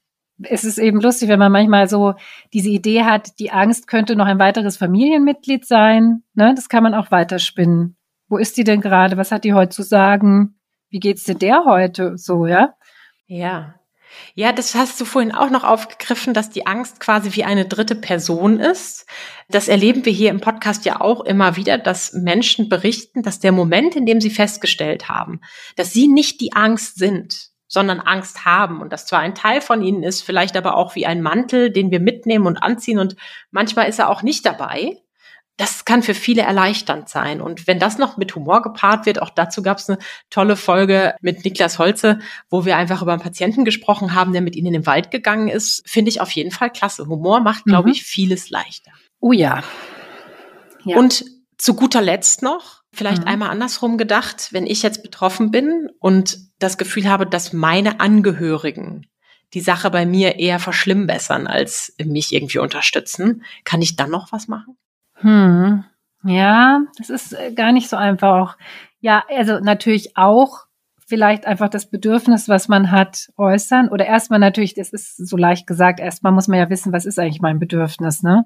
es 0.42 0.64
ist 0.64 0.78
eben 0.78 1.00
lustig, 1.00 1.28
wenn 1.28 1.38
man 1.38 1.52
manchmal 1.52 1.88
so 1.88 2.14
diese 2.52 2.68
Idee 2.68 3.04
hat, 3.04 3.38
die 3.38 3.52
Angst 3.52 3.86
könnte 3.86 4.16
noch 4.16 4.26
ein 4.26 4.38
weiteres 4.38 4.76
Familienmitglied 4.76 5.64
sein. 5.64 6.22
Ne? 6.34 6.54
Das 6.54 6.68
kann 6.68 6.82
man 6.82 6.94
auch 6.94 7.10
weiterspinnen. 7.10 7.96
Wo 8.28 8.36
ist 8.36 8.56
die 8.56 8.64
denn 8.64 8.80
gerade? 8.80 9.16
Was 9.16 9.30
hat 9.30 9.44
die 9.44 9.52
heute 9.52 9.70
zu 9.70 9.82
sagen? 9.82 10.56
Wie 10.90 10.98
geht's 10.98 11.24
dir 11.24 11.34
der 11.34 11.64
heute? 11.64 12.18
So, 12.18 12.46
ja? 12.46 12.74
Ja. 13.26 13.74
Ja, 14.34 14.52
das 14.52 14.74
hast 14.74 15.00
du 15.00 15.04
vorhin 15.04 15.32
auch 15.32 15.50
noch 15.50 15.64
aufgegriffen, 15.64 16.34
dass 16.34 16.50
die 16.50 16.66
Angst 16.66 17.00
quasi 17.00 17.34
wie 17.34 17.44
eine 17.44 17.64
dritte 17.64 17.96
Person 17.96 18.60
ist. 18.60 19.06
Das 19.48 19.66
erleben 19.66 20.04
wir 20.04 20.12
hier 20.12 20.30
im 20.30 20.40
Podcast 20.40 20.84
ja 20.84 21.00
auch 21.00 21.20
immer 21.22 21.56
wieder, 21.56 21.78
dass 21.78 22.12
Menschen 22.12 22.68
berichten, 22.68 23.22
dass 23.22 23.40
der 23.40 23.52
Moment, 23.52 23.96
in 23.96 24.06
dem 24.06 24.20
sie 24.20 24.30
festgestellt 24.30 25.08
haben, 25.08 25.40
dass 25.76 25.92
sie 25.92 26.06
nicht 26.06 26.40
die 26.40 26.52
Angst 26.52 26.96
sind, 26.96 27.50
sondern 27.74 28.00
Angst 28.00 28.46
haben 28.46 28.80
und 28.80 28.92
das 28.92 29.04
zwar 29.04 29.18
ein 29.18 29.34
Teil 29.34 29.60
von 29.60 29.82
ihnen 29.82 30.02
ist, 30.02 30.22
vielleicht 30.22 30.56
aber 30.56 30.76
auch 30.76 30.94
wie 30.94 31.04
ein 31.04 31.20
Mantel, 31.20 31.70
den 31.70 31.90
wir 31.90 32.00
mitnehmen 32.00 32.46
und 32.46 32.56
anziehen 32.56 32.98
und 32.98 33.16
manchmal 33.50 33.88
ist 33.88 33.98
er 33.98 34.08
auch 34.08 34.22
nicht 34.22 34.46
dabei. 34.46 34.96
Das 35.56 35.84
kann 35.84 36.02
für 36.02 36.14
viele 36.14 36.42
erleichternd 36.42 37.08
sein. 37.08 37.40
Und 37.40 37.68
wenn 37.68 37.78
das 37.78 37.96
noch 37.96 38.16
mit 38.16 38.34
Humor 38.34 38.62
gepaart 38.62 39.06
wird, 39.06 39.22
auch 39.22 39.30
dazu 39.30 39.62
gab 39.62 39.78
es 39.78 39.88
eine 39.88 39.98
tolle 40.28 40.56
Folge 40.56 41.14
mit 41.20 41.44
Niklas 41.44 41.78
Holze, 41.78 42.18
wo 42.50 42.64
wir 42.64 42.76
einfach 42.76 43.02
über 43.02 43.12
einen 43.12 43.22
Patienten 43.22 43.64
gesprochen 43.64 44.14
haben, 44.14 44.32
der 44.32 44.42
mit 44.42 44.56
ihnen 44.56 44.68
in 44.68 44.72
den 44.72 44.86
Wald 44.86 45.12
gegangen 45.12 45.46
ist, 45.46 45.88
finde 45.88 46.08
ich 46.08 46.20
auf 46.20 46.30
jeden 46.32 46.50
Fall 46.50 46.70
klasse. 46.70 47.06
Humor 47.06 47.38
macht, 47.38 47.66
glaube 47.66 47.88
mhm. 47.88 47.92
ich, 47.92 48.02
vieles 48.02 48.50
leichter. 48.50 48.90
Oh 49.20 49.30
ja. 49.30 49.62
ja. 50.84 50.96
Und 50.96 51.24
zu 51.56 51.74
guter 51.74 52.02
Letzt 52.02 52.42
noch, 52.42 52.82
vielleicht 52.94 53.22
mhm. 53.22 53.28
einmal 53.28 53.50
andersrum 53.50 53.98
gedacht, 53.98 54.48
wenn 54.52 54.66
ich 54.66 54.82
jetzt 54.82 55.02
betroffen 55.02 55.50
bin 55.50 55.90
und 55.98 56.38
das 56.58 56.78
Gefühl 56.78 57.08
habe, 57.08 57.26
dass 57.26 57.52
meine 57.52 58.00
Angehörigen 58.00 59.06
die 59.52 59.60
Sache 59.60 59.90
bei 59.90 60.04
mir 60.04 60.38
eher 60.38 60.58
verschlimmbessern 60.58 61.46
als 61.46 61.94
mich 62.04 62.32
irgendwie 62.32 62.58
unterstützen, 62.58 63.44
kann 63.64 63.82
ich 63.82 63.96
dann 63.96 64.10
noch 64.10 64.32
was 64.32 64.48
machen? 64.48 64.76
Hm. 65.14 65.84
Ja, 66.24 66.82
das 66.98 67.10
ist 67.10 67.32
äh, 67.32 67.52
gar 67.52 67.72
nicht 67.72 67.88
so 67.88 67.96
einfach 67.96 68.28
auch. 68.30 68.56
Ja, 69.00 69.24
also 69.28 69.60
natürlich 69.60 70.16
auch 70.16 70.66
vielleicht 71.06 71.46
einfach 71.46 71.68
das 71.68 71.90
Bedürfnis, 71.90 72.48
was 72.48 72.68
man 72.68 72.90
hat, 72.90 73.30
äußern. 73.36 73.88
Oder 73.90 74.06
erstmal 74.06 74.38
natürlich, 74.38 74.74
das 74.74 74.90
ist 74.92 75.16
so 75.16 75.36
leicht 75.36 75.66
gesagt, 75.66 76.00
erstmal 76.00 76.32
muss 76.32 76.48
man 76.48 76.58
ja 76.58 76.70
wissen, 76.70 76.92
was 76.92 77.04
ist 77.04 77.18
eigentlich 77.18 77.42
mein 77.42 77.58
Bedürfnis, 77.58 78.22
ne? 78.22 78.44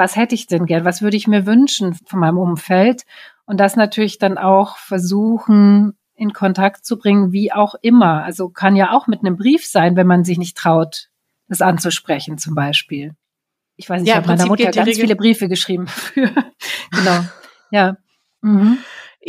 Was 0.00 0.16
hätte 0.16 0.34
ich 0.34 0.46
denn 0.46 0.64
gern? 0.64 0.86
Was 0.86 1.02
würde 1.02 1.18
ich 1.18 1.28
mir 1.28 1.44
wünschen 1.44 1.94
von 2.06 2.20
meinem 2.20 2.38
Umfeld? 2.38 3.02
Und 3.44 3.60
das 3.60 3.76
natürlich 3.76 4.16
dann 4.16 4.38
auch 4.38 4.78
versuchen, 4.78 5.92
in 6.14 6.32
Kontakt 6.32 6.86
zu 6.86 6.96
bringen, 6.98 7.32
wie 7.32 7.52
auch 7.52 7.74
immer. 7.82 8.24
Also 8.24 8.48
kann 8.48 8.76
ja 8.76 8.92
auch 8.92 9.08
mit 9.08 9.20
einem 9.20 9.36
Brief 9.36 9.66
sein, 9.66 9.96
wenn 9.96 10.06
man 10.06 10.24
sich 10.24 10.38
nicht 10.38 10.56
traut, 10.56 11.10
das 11.48 11.60
anzusprechen 11.60 12.38
zum 12.38 12.54
Beispiel. 12.54 13.14
Ich 13.76 13.90
weiß 13.90 14.00
nicht, 14.00 14.08
ja, 14.08 14.14
ich 14.14 14.16
habe 14.22 14.28
meiner 14.28 14.46
Mutter 14.46 14.70
ganz 14.70 14.88
viele 14.88 15.16
Briefe 15.16 15.50
geschrieben 15.50 15.84
genau. 16.14 17.24
Ja. 17.70 17.98
Mhm. 18.40 18.78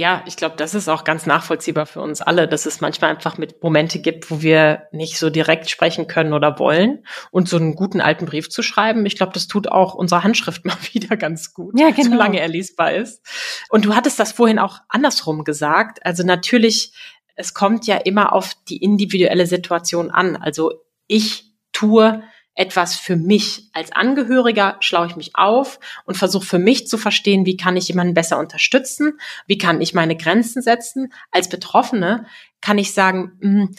Ja, 0.02 0.24
ich 0.26 0.36
glaube, 0.36 0.56
das 0.58 0.74
ist 0.74 0.90
auch 0.90 1.04
ganz 1.04 1.28
nachvollziehbar 1.28 1.86
für 1.86 2.02
uns 2.02 2.24
alle, 2.24 2.48
dass 2.48 2.66
es 2.66 2.82
manchmal 2.82 3.12
einfach 3.12 3.38
mit 3.38 3.62
Momente 3.62 4.00
gibt, 4.00 4.32
wo 4.32 4.42
wir 4.42 4.88
nicht 4.92 5.20
so 5.20 5.30
direkt 5.30 5.70
sprechen 5.70 6.08
können 6.08 6.34
oder 6.34 6.58
wollen. 6.58 7.06
Und 7.30 7.48
so 7.48 7.58
einen 7.58 7.76
guten 7.76 8.02
alten 8.02 8.26
Brief 8.26 8.50
zu 8.50 8.64
schreiben, 8.64 9.06
ich 9.06 9.16
glaube, 9.16 9.34
das 9.34 9.48
tut 9.48 9.68
auch 9.68 9.94
unsere 9.94 10.24
Handschrift 10.24 10.66
mal 10.66 10.76
wieder 10.92 11.18
ganz 11.18 11.54
gut, 11.54 11.80
ja, 11.80 11.92
genau. 11.92 12.14
solange 12.14 12.40
er 12.40 12.48
lesbar 12.48 12.94
ist. 12.94 13.22
Und 13.70 13.86
du 13.86 13.96
hattest 13.96 14.20
das 14.20 14.32
vorhin 14.32 14.58
auch 14.58 14.80
andersrum 14.90 15.44
gesagt. 15.44 16.04
Also 16.04 16.24
natürlich, 16.24 16.94
es 17.36 17.54
kommt 17.54 17.86
ja 17.86 17.98
immer 17.98 18.34
auf 18.34 18.56
die 18.70 18.78
individuelle 18.78 19.46
Situation 19.46 20.10
an. 20.10 20.36
Also 20.36 20.82
ich 21.06 21.54
tue 21.74 22.24
etwas 22.56 22.96
für 22.96 23.16
mich. 23.16 23.70
Als 23.74 23.92
Angehöriger 23.92 24.78
schlaue 24.82 25.08
ich 25.08 25.16
mich 25.16 25.32
auf 25.36 25.80
und 26.06 26.18
versuche 26.18 26.46
für 26.46 26.60
mich 26.60 26.88
zu 26.88 26.98
verstehen, 26.98 27.46
wie 27.46 27.58
kann 27.58 27.78
ich 27.78 27.88
jemanden 27.88 28.14
besser 28.14 28.40
unterstützen, 28.40 29.20
wie 29.48 29.58
kann 29.58 29.82
ich 29.82 29.94
meine 29.94 30.16
Grenzen 30.16 30.62
setzen. 30.62 31.14
Als 31.32 31.50
Betroffene 31.50 32.26
kann 32.60 32.78
ich 32.78 32.94
sagen, 32.94 33.38
hm, 33.42 33.76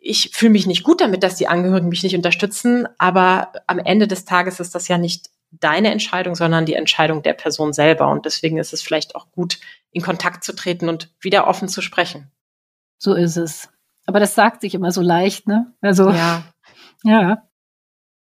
ich 0.00 0.30
fühle 0.32 0.52
mich 0.52 0.66
nicht 0.66 0.82
gut 0.82 1.00
damit, 1.00 1.22
dass 1.22 1.36
die 1.36 1.48
Angehörigen 1.48 1.88
mich 1.88 2.02
nicht 2.02 2.16
unterstützen, 2.16 2.88
aber 2.98 3.52
am 3.66 3.78
Ende 3.78 4.08
des 4.08 4.24
Tages 4.24 4.58
ist 4.58 4.74
das 4.74 4.88
ja 4.88 4.96
nicht 4.96 5.30
deine 5.50 5.90
Entscheidung, 5.90 6.34
sondern 6.34 6.64
die 6.64 6.74
Entscheidung 6.74 7.22
der 7.22 7.34
Person 7.34 7.72
selber. 7.72 8.08
Und 8.08 8.24
deswegen 8.24 8.56
ist 8.58 8.72
es 8.72 8.82
vielleicht 8.82 9.14
auch 9.14 9.30
gut, 9.32 9.58
in 9.90 10.02
Kontakt 10.02 10.44
zu 10.44 10.54
treten 10.54 10.88
und 10.88 11.12
wieder 11.20 11.46
offen 11.46 11.68
zu 11.68 11.82
sprechen. 11.82 12.30
So 12.98 13.14
ist 13.14 13.36
es. 13.36 13.68
Aber 14.06 14.20
das 14.20 14.34
sagt 14.34 14.60
sich 14.60 14.74
immer 14.74 14.92
so 14.92 15.02
leicht, 15.02 15.46
ne? 15.46 15.74
Also, 15.80 16.10
ja. 16.10 16.44
Ja. 17.02 17.49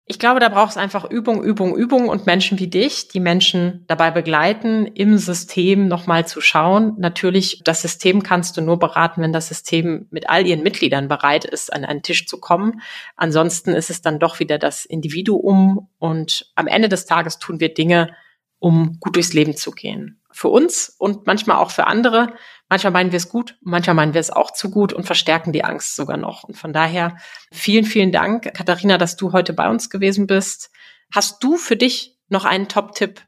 Ich 0.09 0.19
glaube, 0.19 0.39
da 0.39 0.47
braucht 0.47 0.71
es 0.71 0.77
einfach 0.77 1.03
Übung, 1.09 1.43
Übung, 1.43 1.75
Übung 1.75 2.07
und 2.07 2.25
Menschen 2.25 2.59
wie 2.59 2.69
dich, 2.69 3.09
die 3.09 3.19
Menschen 3.19 3.83
dabei 3.87 4.09
begleiten, 4.09 4.85
im 4.85 5.17
System 5.17 5.89
nochmal 5.89 6.25
zu 6.25 6.39
schauen. 6.39 6.95
Natürlich, 6.97 7.61
das 7.65 7.81
System 7.81 8.23
kannst 8.23 8.55
du 8.55 8.61
nur 8.61 8.79
beraten, 8.79 9.21
wenn 9.21 9.33
das 9.33 9.49
System 9.49 10.07
mit 10.09 10.29
all 10.29 10.47
ihren 10.47 10.63
Mitgliedern 10.63 11.09
bereit 11.09 11.43
ist, 11.43 11.73
an 11.73 11.83
einen 11.83 12.03
Tisch 12.03 12.25
zu 12.25 12.39
kommen. 12.39 12.81
Ansonsten 13.17 13.71
ist 13.71 13.89
es 13.89 14.01
dann 14.01 14.17
doch 14.17 14.39
wieder 14.39 14.57
das 14.57 14.85
Individuum 14.85 15.89
und 15.99 16.51
am 16.55 16.67
Ende 16.67 16.87
des 16.87 17.05
Tages 17.05 17.37
tun 17.37 17.59
wir 17.59 17.73
Dinge, 17.73 18.15
um 18.59 19.01
gut 19.01 19.17
durchs 19.17 19.33
Leben 19.33 19.57
zu 19.57 19.71
gehen. 19.71 20.21
Für 20.31 20.47
uns 20.47 20.95
und 20.97 21.27
manchmal 21.27 21.57
auch 21.57 21.71
für 21.71 21.85
andere. 21.85 22.33
Manchmal 22.69 22.91
meinen 22.91 23.11
wir 23.11 23.17
es 23.17 23.29
gut, 23.29 23.57
manchmal 23.61 23.95
meinen 23.95 24.13
wir 24.13 24.19
es 24.19 24.29
auch 24.29 24.51
zu 24.51 24.69
gut 24.69 24.91
und 24.91 25.05
verstärken 25.05 25.53
die 25.53 25.63
Angst 25.63 25.95
sogar 25.95 26.17
noch. 26.17 26.43
Und 26.43 26.57
von 26.57 26.73
daher 26.73 27.17
vielen, 27.51 27.85
vielen 27.85 28.11
Dank, 28.11 28.53
Katharina, 28.53 28.97
dass 28.97 29.15
du 29.15 29.31
heute 29.31 29.53
bei 29.53 29.69
uns 29.69 29.89
gewesen 29.89 30.27
bist. 30.27 30.69
Hast 31.13 31.43
du 31.43 31.55
für 31.55 31.77
dich 31.77 32.17
noch 32.27 32.43
einen 32.43 32.67
Top-Tipp 32.67 33.21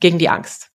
gegen 0.00 0.18
die 0.18 0.28
Angst? 0.28 0.70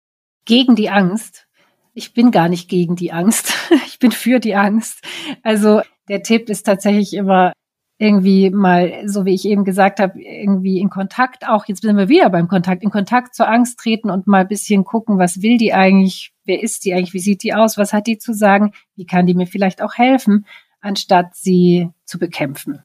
Gegen 0.45 0.75
die 0.75 0.89
Angst? 0.89 1.47
Ich 1.93 2.13
bin 2.13 2.31
gar 2.31 2.47
nicht 2.47 2.69
gegen 2.69 2.95
die 2.95 3.11
Angst. 3.11 3.53
Ich 3.85 3.99
bin 3.99 4.11
für 4.13 4.39
die 4.39 4.55
Angst. 4.55 5.03
Also 5.43 5.81
der 6.07 6.23
Tipp 6.23 6.47
ist 6.47 6.63
tatsächlich 6.63 7.13
immer, 7.13 7.51
irgendwie 7.99 8.49
mal, 8.49 9.03
so 9.07 9.25
wie 9.25 9.33
ich 9.35 9.45
eben 9.45 9.65
gesagt 9.65 9.99
habe, 9.99 10.19
irgendwie 10.21 10.79
in 10.79 10.89
Kontakt 10.89 11.45
auch, 11.47 11.65
jetzt 11.65 11.81
sind 11.81 11.97
wir 11.97 12.07
wieder 12.07 12.29
beim 12.29 12.47
Kontakt, 12.47 12.81
in 12.81 12.91
Kontakt 12.91 13.35
zur 13.35 13.49
Angst 13.49 13.77
treten 13.77 14.09
und 14.09 14.25
mal 14.25 14.41
ein 14.41 14.47
bisschen 14.47 14.85
gucken, 14.85 15.19
was 15.19 15.41
will 15.41 15.57
die 15.57 15.73
eigentlich, 15.73 16.31
wer 16.45 16.63
ist 16.63 16.85
die 16.85 16.93
eigentlich, 16.93 17.13
wie 17.13 17.19
sieht 17.19 17.43
die 17.43 17.53
aus, 17.53 17.77
was 17.77 17.91
hat 17.91 18.07
die 18.07 18.17
zu 18.17 18.33
sagen, 18.33 18.71
wie 18.95 19.05
kann 19.05 19.27
die 19.27 19.33
mir 19.33 19.47
vielleicht 19.47 19.81
auch 19.81 19.95
helfen, 19.95 20.45
anstatt 20.79 21.35
sie 21.35 21.89
zu 22.05 22.19
bekämpfen. 22.19 22.81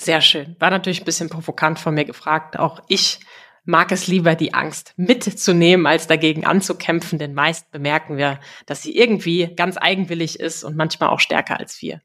Sehr 0.00 0.22
schön. 0.22 0.56
War 0.58 0.70
natürlich 0.70 1.02
ein 1.02 1.04
bisschen 1.04 1.28
provokant 1.28 1.78
von 1.78 1.94
mir 1.94 2.06
gefragt. 2.06 2.58
Auch 2.58 2.82
ich 2.88 3.20
mag 3.64 3.92
es 3.92 4.06
lieber, 4.06 4.34
die 4.34 4.54
Angst 4.54 4.94
mitzunehmen, 4.96 5.86
als 5.86 6.06
dagegen 6.06 6.46
anzukämpfen, 6.46 7.18
denn 7.18 7.34
meist 7.34 7.70
bemerken 7.70 8.16
wir, 8.16 8.40
dass 8.64 8.82
sie 8.82 8.96
irgendwie 8.96 9.54
ganz 9.54 9.76
eigenwillig 9.76 10.40
ist 10.40 10.64
und 10.64 10.76
manchmal 10.76 11.10
auch 11.10 11.20
stärker 11.20 11.60
als 11.60 11.82
wir. 11.82 12.00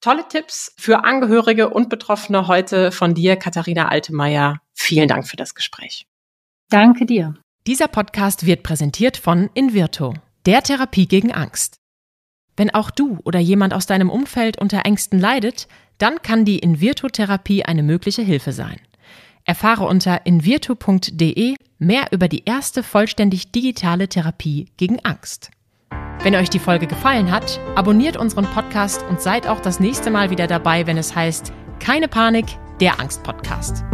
Tolle 0.00 0.28
Tipps 0.28 0.72
für 0.78 1.04
Angehörige 1.04 1.70
und 1.70 1.88
Betroffene 1.88 2.46
heute 2.46 2.92
von 2.92 3.14
dir, 3.14 3.34
Katharina 3.34 3.88
Altemeyer. 3.88 4.60
Vielen 4.72 5.08
Dank 5.08 5.26
für 5.26 5.36
das 5.36 5.56
Gespräch. 5.56 6.06
Danke 6.70 7.04
dir. 7.04 7.34
Dieser 7.66 7.88
Podcast 7.88 8.46
wird 8.46 8.62
präsentiert 8.62 9.16
von 9.16 9.50
Invirto, 9.54 10.14
der 10.46 10.62
Therapie 10.62 11.08
gegen 11.08 11.32
Angst. 11.32 11.78
Wenn 12.56 12.72
auch 12.72 12.90
du 12.90 13.18
oder 13.24 13.40
jemand 13.40 13.74
aus 13.74 13.86
deinem 13.86 14.08
Umfeld 14.08 14.58
unter 14.58 14.84
Ängsten 14.84 15.18
leidet, 15.18 15.66
dann 15.98 16.22
kann 16.22 16.44
die 16.44 16.60
Invirto-Therapie 16.60 17.64
eine 17.64 17.82
mögliche 17.82 18.22
Hilfe 18.22 18.52
sein. 18.52 18.80
Erfahre 19.44 19.86
unter 19.86 20.26
invirto.de 20.26 21.56
mehr 21.78 22.06
über 22.12 22.28
die 22.28 22.44
erste 22.44 22.82
vollständig 22.84 23.50
digitale 23.50 24.08
Therapie 24.08 24.70
gegen 24.76 25.00
Angst. 25.04 25.50
Wenn 26.22 26.34
euch 26.34 26.50
die 26.50 26.58
Folge 26.58 26.86
gefallen 26.86 27.30
hat, 27.30 27.60
abonniert 27.76 28.16
unseren 28.16 28.46
Podcast 28.46 29.04
und 29.08 29.20
seid 29.20 29.46
auch 29.46 29.60
das 29.60 29.80
nächste 29.80 30.10
Mal 30.10 30.30
wieder 30.30 30.46
dabei, 30.46 30.86
wenn 30.86 30.98
es 30.98 31.14
heißt 31.14 31.52
Keine 31.78 32.08
Panik, 32.08 32.46
der 32.80 33.00
Angst-Podcast. 33.00 33.84